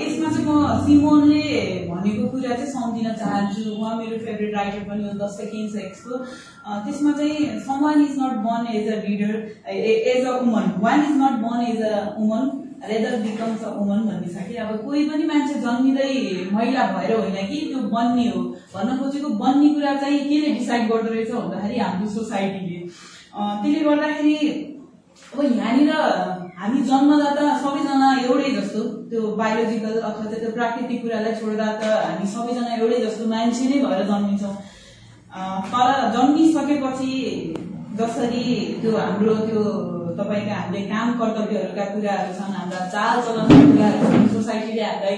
यसमा 0.00 0.30
चाहिँ 0.32 0.46
म 0.46 0.80
सिमोनले 0.86 1.44
भनेको 1.90 2.28
कुरा 2.32 2.56
चाहिँ 2.56 2.72
सम्झिन 2.72 3.12
चाहन्छु। 3.20 3.62
उहाँ 3.74 3.94
मेरो 3.98 4.18
फेभरेट 4.24 4.54
राइटर 4.56 4.88
पनि 4.88 5.04
हो 5.04 5.12
द 5.20 5.30
सेकेन्ड 5.36 5.70
सेक्सको 5.76 6.24
त्यसमा 6.86 7.12
चाहिँ 7.20 7.38
someone 7.68 8.02
is 8.02 8.18
not 8.18 8.42
born 8.48 8.74
as 8.80 8.88
a 8.88 8.98
leader 9.06 9.34
as 10.14 10.26
a 10.26 10.32
woman 10.40 10.74
one 10.84 11.00
is 11.06 11.16
not 11.22 11.40
born 11.46 11.60
as 11.70 11.80
a 11.82 11.94
woman 12.18 12.50
rather 12.90 13.12
becomes 13.22 13.62
a 13.64 13.68
woman 13.74 14.00
भन्ने 14.06 14.28
छ 14.34 14.46
कि? 14.46 14.54
अब 14.62 14.70
कोही 14.84 15.04
पनि 15.08 15.24
मान्छे 15.26 15.54
जन्मिँदै 15.64 16.12
महिला 16.52 16.86
भएर 16.94 17.12
होइन 17.16 17.46
कि 17.48 17.60
त्यो 17.66 17.82
बन्ने 17.92 18.26
हो। 18.28 18.40
भन्न 18.74 18.96
खोजेको 18.98 19.28
बन्ने 19.42 19.68
कुरा 19.74 19.94
चाहिँ 20.02 20.18
केले 20.28 20.48
डिसाइड 20.54 20.88
गर्दो 20.90 21.12
रहेछ 21.12 21.30
भन्दाखेरि 21.32 21.78
हाम्रो 21.78 22.08
सोसाइटीले 22.14 22.71
त्यसले 23.32 23.80
गर्दाखेरि 23.88 24.36
अब 25.32 25.38
यहाँनिर 25.44 25.90
हामी 26.60 26.80
जन्मदाता 26.90 27.44
सबैजना 27.62 28.08
एउटै 28.24 28.50
जस्तो 28.56 28.80
त्यो 29.10 29.20
बायोलोजिकल 29.40 29.94
अथवा 30.08 30.24
त्यो 30.32 30.50
प्राकृतिक 30.58 31.02
कुरालाई 31.02 31.34
छोड्दा 31.40 31.66
त 31.80 31.82
हामी 32.06 32.26
सबैजना 32.34 32.74
एउटै 32.76 32.98
जस्तो 33.04 33.24
मान्छे 33.32 33.64
नै 33.70 33.78
भएर 33.84 34.02
जन्मिन्छौँ। 34.10 34.54
तर 35.72 35.88
जन्मिसकेपछि 36.14 37.12
जसरी 37.98 38.44
त्यो 38.82 38.96
हाम्रो 38.96 39.34
त्यो 39.48 39.62
तपाईँका 40.18 40.54
हामीले 40.60 40.82
काम 40.92 41.08
कर्तव्यहरूका 41.20 41.84
कुराहरू 41.94 42.32
छन् 42.38 42.56
हाम्रा 42.58 42.80
चाल 42.94 43.14
चलनका 43.26 43.60
कुराहरू 43.70 44.10
छन् 44.12 44.28
सोसाइटीले 44.34 44.82
हामीलाई 44.82 45.16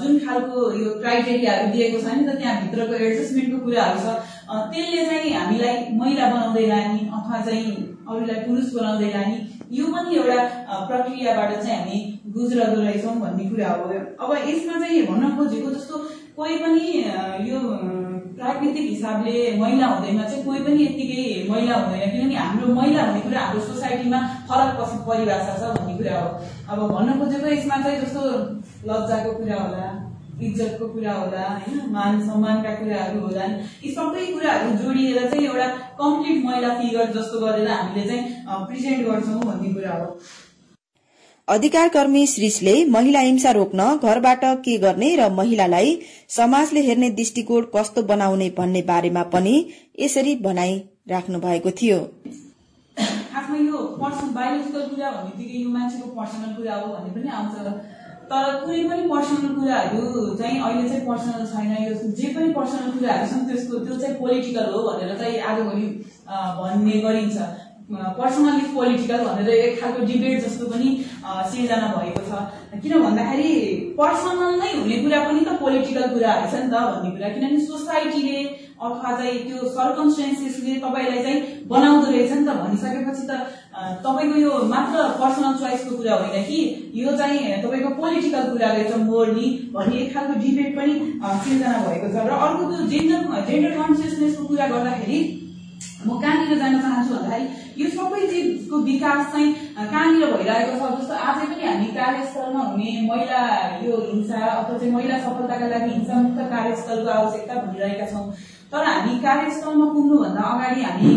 जुन 0.00 0.18
खालको 0.24 0.58
यो 0.80 0.90
क्राइटेरियाहरू 1.02 1.72
दिएको 1.72 1.98
छ 2.02 2.14
नि 2.16 2.22
त 2.26 2.36
त्यहाँभित्रको 2.40 2.94
एडजस्टमेन्टको 3.06 3.58
कुराहरू 3.66 3.98
छ। 4.04 4.08
त्यसले 4.72 5.04
चाहिँ 5.10 5.32
हामीलाई 5.34 5.76
महिला 6.00 6.26
बनाउँदै 6.34 6.66
लाने 6.72 7.00
अथवा 7.16 7.40
चाहिँ 7.48 7.72
अरूलाई 8.08 8.40
पुरुष 8.46 8.72
बनाउँदै 8.76 9.10
लाने 9.14 9.36
यो 9.78 9.84
पनि 9.94 10.16
एउटा 10.16 10.38
प्रक्रियाबाट 10.88 11.50
चाहिँ 11.62 11.78
हामी 11.78 11.98
गुज्रदो 12.34 12.80
रहेछौँ 12.80 13.14
भन्ने 13.20 13.44
कुरा 13.50 13.70
हो। 13.70 13.84
अब 14.22 14.30
यसमा 14.48 14.78
चाहिँ 14.80 15.06
भन्न 15.06 15.36
खोजेको 15.36 15.70
जस्तो 15.70 15.98
कोही 16.36 16.56
पनि 16.64 16.86
यो 17.50 17.58
प्राकृतिक 18.42 18.88
हिसाबले 18.90 19.34
महिला 19.58 19.86
हुँदैमा 19.86 20.24
चाहिँ 20.28 20.44
कोही 20.44 20.60
पनि 20.66 20.84
यत्तिकै 20.84 21.48
महिला 21.50 21.74
हुँदैन। 21.80 22.10
किनकि 22.12 22.36
हाम्रो 22.36 22.74
महिला 22.74 23.02
भन्ने 23.06 23.20
कुरा 23.26 23.40
हाम्रो 23.40 23.60
सोसाइटीमा 23.66 24.18
फरक 24.48 24.78
परिभाषा 25.08 25.54
छ 25.58 25.74
भन्ने 25.76 25.94
कुरा 25.98 26.20
हो। 26.20 26.28
अब 26.70 26.78
भन्न 26.94 27.18
खोजेको 27.18 27.46
यसमा 27.54 27.76
चाहिँ 27.82 28.00
जस्तो 28.00 28.22
लज्जाको 28.88 29.32
कुरा 29.38 29.58
होला 29.62 29.90
इज्जतको 30.42 30.86
कुरा 30.92 31.12
होला 31.14 31.42
होइन 31.62 31.90
मान 31.94 32.20
सम्मानका 32.28 32.70
कुराहरू 32.74 33.20
होला 33.24 33.44
यी 33.82 33.90
सबै 33.94 34.24
कुराहरू 34.26 34.70
जोडिएर 34.82 35.28
चाहिँ 35.30 35.44
एउटा 35.46 35.66
कम्प्लिट 36.00 36.44
महिला 36.44 36.70
फिगर 36.78 37.12
जस्तो 37.16 37.40
गरेर 37.40 37.68
हामीले 37.70 38.06
चाहिँ 38.08 38.22
प्रेजेन्ट 38.66 39.06
गर्छौँ 39.08 39.42
भन्ने 39.42 39.72
कुरा 39.74 39.92
हो। 39.98 40.08
अधिकार 41.48 41.88
कर्मी 41.88 42.26
श्रीषले 42.26 42.84
महिला 42.84 43.20
हिंसा 43.20 43.50
रोक्न 43.50 43.84
घरबाट 44.02 44.44
के 44.64 44.76
गर्ने 44.78 45.14
र 45.16 45.28
महिलालाई 45.34 45.98
समाजले 46.28 46.80
हेर्ने 46.80 47.10
दृष्टिकोण 47.10 47.64
कस्तो 47.76 48.02
बनाउने 48.02 48.48
भन्ने 48.58 48.82
बारेमा 48.82 49.22
पनि 49.32 49.54
यसरी 50.00 50.34
भनाई 50.36 50.76
राख्नु 51.10 51.38
भएको 51.40 51.70
थियो। 51.70 51.98
यो 53.66 53.78
कुरा 54.90 55.08
यो 55.40 55.68
मान्छेको 55.68 56.08
पर्सनल 56.14 56.54
कुरा 56.56 56.74
हो 56.74 56.86
भन्ने 56.94 57.10
पनि 57.14 57.28
आउँछ। 57.28 57.54
तर 58.30 58.44
कुनै 58.64 58.82
पनि 58.88 59.02
पर्सनल 59.08 59.54
कुराहरू 59.54 60.36
चाहिँ 60.38 60.60
अहिले 60.62 60.88
चाहिँ 60.88 61.06
पर्सनल 61.06 61.46
छैन 61.46 61.72
यो 61.84 61.94
जे 62.20 62.28
पनि 62.36 62.52
पर्सनल 62.52 62.90
कुराहरू 62.94 63.26
छन् 63.32 63.46
त्यसको 63.50 63.84
त्यो 63.84 63.96
चाहिँ 63.98 64.14
पोलिटिकल 64.20 64.72
हो 64.72 64.82
भनेर 64.88 65.18
चाहिँ 65.18 65.36
अ, 66.28 66.36
भन्ने 66.60 67.00
गरिन्छ। 67.04 67.38
पर्सनल 67.90 68.56
इज 68.58 68.74
पोलिटिकल 68.74 69.24
भनेर 69.26 69.48
एक 69.48 69.80
खालको 69.80 70.04
डिबेट 70.06 70.44
जस्तो 70.44 70.66
पनि 70.66 70.88
सिर्जना 71.50 71.88
भएको 71.96 72.22
छ। 72.28 72.30
किन 72.82 72.92
भन्दाखेरि 73.02 73.52
पर्सनल 73.98 74.54
नै 74.60 74.70
हुने 74.74 74.96
कुरा 75.02 75.20
पनि 75.28 75.40
त 75.40 75.58
पोलिटिकल 75.62 76.04
कुराहरू 76.14 76.46
छ 76.50 76.54
नि 76.62 76.68
त 76.70 76.74
भन्ने 76.74 77.10
कुरा। 77.10 77.28
किनभने 77.34 77.60
सोसाइटीले 77.66 78.38
अथवा 78.82 79.10
चाहिँ 79.18 79.38
त्यो 79.48 79.68
सर्कमस्टेन्सेसले 79.74 80.74
तपाईँलाई 80.84 81.22
चाहिँ 81.26 81.66
बनाउँदो 81.72 82.06
रहेछ 82.10 82.32
नि 82.32 82.46
त 82.46 82.56
भनिसकेपछि 82.62 83.26
त 83.28 83.32
तपाईँको 84.06 84.36
यो 84.40 84.52
मात्र 84.72 84.96
पर्सनल 85.20 85.52
चोइसको 85.60 85.96
कुरा 85.96 86.14
होइन 86.22 86.42
कि? 86.48 86.60
यो 86.94 87.16
चाहिँ 87.18 87.62
तपाईँको 87.62 87.90
पोलिटिकल 88.00 88.50
कुरा 88.52 88.72
रहेछ 88.72 88.96
मोरली 89.10 89.46
भन्ने 89.74 90.00
एक 90.00 90.14
खालको 90.14 90.40
डिबेट 90.40 90.70
पनि 90.78 90.94
सिर्जना 91.44 91.78
भएको 91.86 92.08
छ। 92.08 92.26
र 92.30 92.40
अर्को 92.48 92.62
त्यो 92.72 92.90
जेन्डर 92.96 93.46
जेन्डर 93.52 93.78
कन्सियसनेसको 93.78 94.42
कुरा 94.48 94.66
गर्दाखेरि 94.74 95.20
म 96.06 96.18
कहाँनिर 96.22 96.58
जान 96.58 96.80
चाहन्छु 96.82 97.14
भन्दाखेरि 97.14 97.82
यो 97.82 97.88
सबै 97.90 98.20
चिजको 98.30 98.76
विकास 98.88 99.20
चाहिँ 99.32 99.52
कहाँनिर 99.92 100.32
भइरहेको 100.32 100.72
छ 100.78 100.90
जस्तो 100.98 101.14
आजै 101.28 101.46
पनि 101.50 101.64
हामी 101.66 101.88
कार्यस्थलमा 101.98 102.62
हुने 102.70 102.90
महिला 103.10 103.42
यो 103.84 104.00
हिंसा 104.08 104.40
अथवा 104.46 104.78
चाहिँ 104.78 104.92
महिला 104.94 105.18
सफलताका 105.26 105.66
लागि 105.74 105.90
हिंसामुक्त 105.92 106.40
कार्यस्थलको 106.54 107.10
आवश्यकता 107.18 107.54
भनिरहेका 107.62 108.06
छौँ। 108.12 108.26
तर 108.72 108.84
हामी 108.88 109.14
कार्यस्थलमा 109.28 109.86
पुग्नुभन्दा 109.94 110.42
अगाडि 110.52 110.82
हामी 110.88 111.14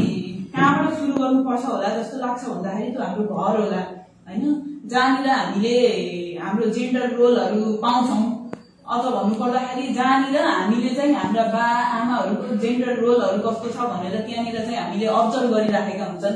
कहाँबाट 0.55 0.93
सुरु 0.99 1.13
गर्नुपर्छ 1.21 1.65
होला 1.65 1.89
जस्तो 1.97 2.17
लाग्छ 2.25 2.43
भन्दाखेरि 2.45 2.91
त्यो 2.91 3.03
हाम्रो 3.03 3.23
घर 3.25 3.59
होला 3.61 3.81
होइन? 4.27 4.43
जहाँनिर 4.91 5.29
हामीले 5.29 5.77
हाम्रो 6.41 6.65
जेन्डर 6.75 7.15
रोलहरू 7.19 7.73
पाउँछौँ। 7.83 8.23
अथवा 8.85 9.09
भन्नु 9.11 9.35
पर्दाखेरि 9.41 9.93
जहाँनिर 9.93 10.37
हामीले 10.45 10.89
चाहिँ 10.95 11.13
हाम्रा 11.21 11.43
बा 11.53 11.65
आमाहरूको 11.99 12.57
जेन्डर 12.63 12.99
रोलहरू 13.01 13.39
कस्तो 13.45 13.69
छ 13.75 13.87
भनेर 13.91 14.15
त्यहाँनिर 14.27 14.57
चाहिँ 14.65 14.77
हामीले 14.79 15.07
अब्जर्भ 15.19 15.53
गरिराखेका 15.53 16.05
हुन्छन्। 16.05 16.35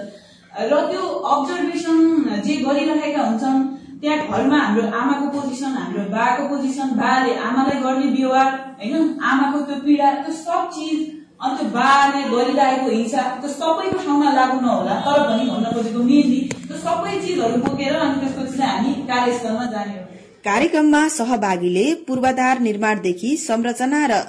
र 0.72 0.74
त्यो 0.90 1.04
अब्जर्भेसन 1.34 1.98
जे 2.46 2.56
गरिरहेका 2.66 3.22
हुन्छन् 3.28 3.60
त्यहाँ 4.02 4.18
घरमा 4.34 4.58
हाम्रो 4.66 4.84
आमाको 5.02 5.28
पोजिसन 5.36 5.78
हाम्रो 5.78 6.04
बाको 6.16 6.44
पोजिसन 6.50 6.90
बाले 6.98 7.32
आमालाई 7.48 7.80
गर्ने 7.86 8.08
व्यवहार 8.18 8.50
होइन? 8.82 9.06
आमाको 9.30 9.60
त्यो 9.70 9.78
पीडा 9.86 10.12
त्यो 10.26 10.34
सब 10.42 10.70
चिज 10.74 11.00
अनि 11.40 11.56
त्यो 11.58 11.70
बाले 11.78 12.22
गरिरहेको 12.34 12.90
हिंसा 12.98 13.22
त्यो 13.42 13.50
सबैको 13.60 13.98
ठाउँमा 14.06 14.30
लागु 14.40 14.58
नहोला 14.66 14.96
तर 15.06 15.20
पनि 15.30 15.50
भन्न 15.54 15.66
खोजेको 15.76 16.02
मेनली 16.12 16.42
त्यो 16.68 16.78
सबै 16.86 17.14
चिजहरू 17.26 17.58
बोकेर 17.66 17.96
अनि 17.96 18.16
त्यसपछि 18.22 18.58
चाहिँ 18.58 18.72
हामी 18.74 18.92
कार्यस्थलमा 19.12 19.66
जाने 19.76 19.98
हो। 20.00 20.09
कार्यक्रममा 20.46 21.08
सहभागीले 21.10 21.86
पूर्वाधार 22.08 22.60
निर्माणदेखि 22.60 23.36
संरचना 23.38 24.06
र 24.08 24.20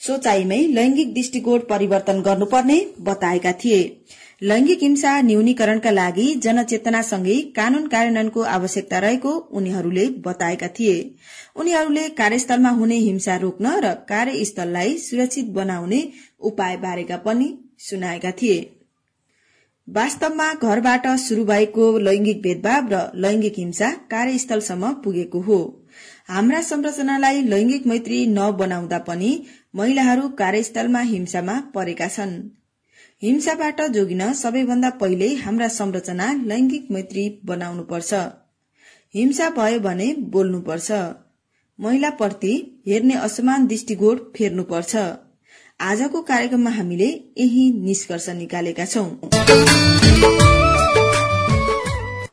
सोचाइमै 0.00 0.58
लैंगिक 0.74 1.12
दृष्टिकोण 1.14 1.58
परिवर्तन 1.70 2.20
गर्नुपर्ने 2.20 2.78
बताएका 3.00 3.52
थिए। 3.52 3.80
लैंगिक 4.42 4.82
हिंसा 4.82 5.20
न्यूनीकरणका 5.20 5.90
लागि 5.90 6.26
जनचेतनासँगै 6.44 7.36
कानून 7.56 7.86
कार्यान्वयनको 7.88 8.42
आवश्यकता 8.48 8.98
रहेको 8.98 9.32
उनीहरूले 9.52 10.06
बताएका 10.26 10.68
थिए। 10.68 10.96
उनीहरूले 11.56 12.08
कार्यस्थलमा 12.20 12.70
हुने 12.70 12.96
हिंसा 12.98 13.36
रोक्न 13.36 13.78
र 13.84 13.94
कार्यस्थललाई 14.08 14.96
सुरक्षित 14.98 15.46
बनाउने 15.52 16.00
उपाय 16.42 16.76
बारेका 16.76 17.16
पनि 17.16 17.48
सुनाएका 17.88 18.30
थिए। 18.32 18.58
वास्तवमा 19.90 20.54
घरबाट 20.54 21.06
शुरू 21.16 21.44
भएको 21.44 21.98
लैंगिक 21.98 22.42
भेदभाव 22.42 22.88
र 22.92 22.98
लैंगिक 23.14 23.54
हिंसा 23.58 23.90
कार्यस्थलसम्म 24.10 24.92
पुगेको 24.94 25.40
हो। 25.40 25.86
हाम्रा 26.28 26.60
संरचनालाई 26.60 27.42
लैंगिक 27.42 27.86
मैत्री 27.86 28.26
नबनाउँदा 28.26 28.98
पनि 28.98 29.30
महिलाहरू 29.74 30.28
कार्यस्थलमा 30.28 31.00
हिंसामा 31.00 31.56
परेका 31.74 32.08
छन्। 32.08 32.36
हिंसाबाट 33.22 33.82
जोगिन 33.82 34.32
सबैभन्दा 34.32 34.90
पहिले 34.90 35.34
हाम्रा 35.34 35.68
संरचना 35.68 36.32
लैंगिक 36.46 36.90
मैत्री 36.90 37.40
बनाउनुपर्छ। 37.44 38.14
हिंसा 39.14 39.50
भयो 39.50 39.80
भने 39.80 40.14
बोल्नुपर्छ। 40.28 40.92
महिलाप्रति 41.78 42.54
हेर्ने 42.86 43.14
असमान 43.14 43.66
दृष्टिकोण 43.66 44.16
फेर्नुपर्छ। 44.36 44.96
आजको 45.80 46.20
कार्यक्रममा 46.20 46.70
हामीले 46.70 47.06
यही 47.38 47.62
निष्कर्ष 47.74 48.28
निकालेका 48.30 48.84
छौं। 48.84 49.04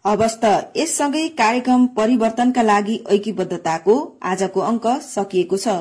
अवस्त 0.05 0.43
यससँगै 0.77 1.27
कार्यक्रम 1.38 1.86
परिवर्तनका 1.97 2.62
लागि 2.62 2.95
ऐक्यबद्धताको 3.10 3.95
आजको 4.23 4.60
अंक 4.62 4.88
सकिएको 5.03 5.57
छ। 5.57 5.77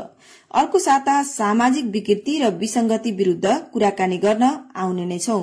अर्को 0.55 0.79
साता 0.79 1.17
सामाजिक 1.25 1.91
विकृति 1.91 2.39
र 2.39 2.51
विसंगति 2.55 3.13
विरूद्ध 3.13 3.57
कुराकानी 3.73 4.19
गर्न 4.19 4.53
आउने 4.77 5.07
नै 5.07 5.19
छौं। 5.19 5.43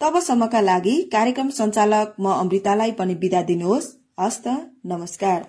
तबसम्मका 0.00 0.60
लागि 0.62 0.96
कार्यक्रम 1.12 1.50
संचालक 1.52 2.16
म 2.20 2.32
अमृतालाई 2.38 2.92
पनि 2.92 3.14
विदा 3.20 3.42
दिनुहोस्। 3.44 3.94
हस्त 4.20 4.48
नमस्कार। 4.86 5.46